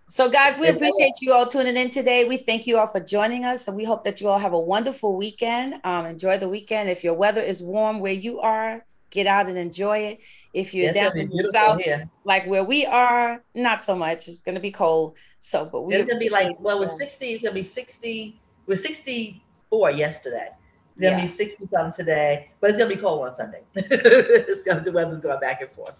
[0.08, 2.26] So, guys, we appreciate you all tuning in today.
[2.26, 4.60] We thank you all for joining us, and we hope that you all have a
[4.60, 5.80] wonderful weekend.
[5.84, 6.90] Um, enjoy the weekend.
[6.90, 10.18] If your weather is warm where you are, get out and enjoy it.
[10.52, 12.10] If you're down in the south, here.
[12.24, 14.28] like where we are, not so much.
[14.28, 15.14] It's going to be cold.
[15.44, 18.38] So, but we it's gonna be like well, with 60, it's gonna be 60.
[18.66, 20.50] With 64 yesterday.
[20.92, 21.22] It's gonna yeah.
[21.22, 23.62] be 60 something today, but it's gonna be cold on Sunday.
[23.74, 25.96] it's gonna the weather's going back and forth.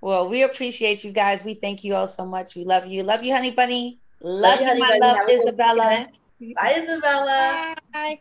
[0.00, 1.44] Well, we appreciate you guys.
[1.44, 2.56] We thank you all so much.
[2.56, 3.02] We love you.
[3.02, 3.98] Love you, honey bunny.
[4.22, 5.00] Love, love you, honey my bunny.
[5.00, 6.06] love, Isabella.
[6.56, 7.76] Bye, Isabella.
[7.92, 8.20] Bye.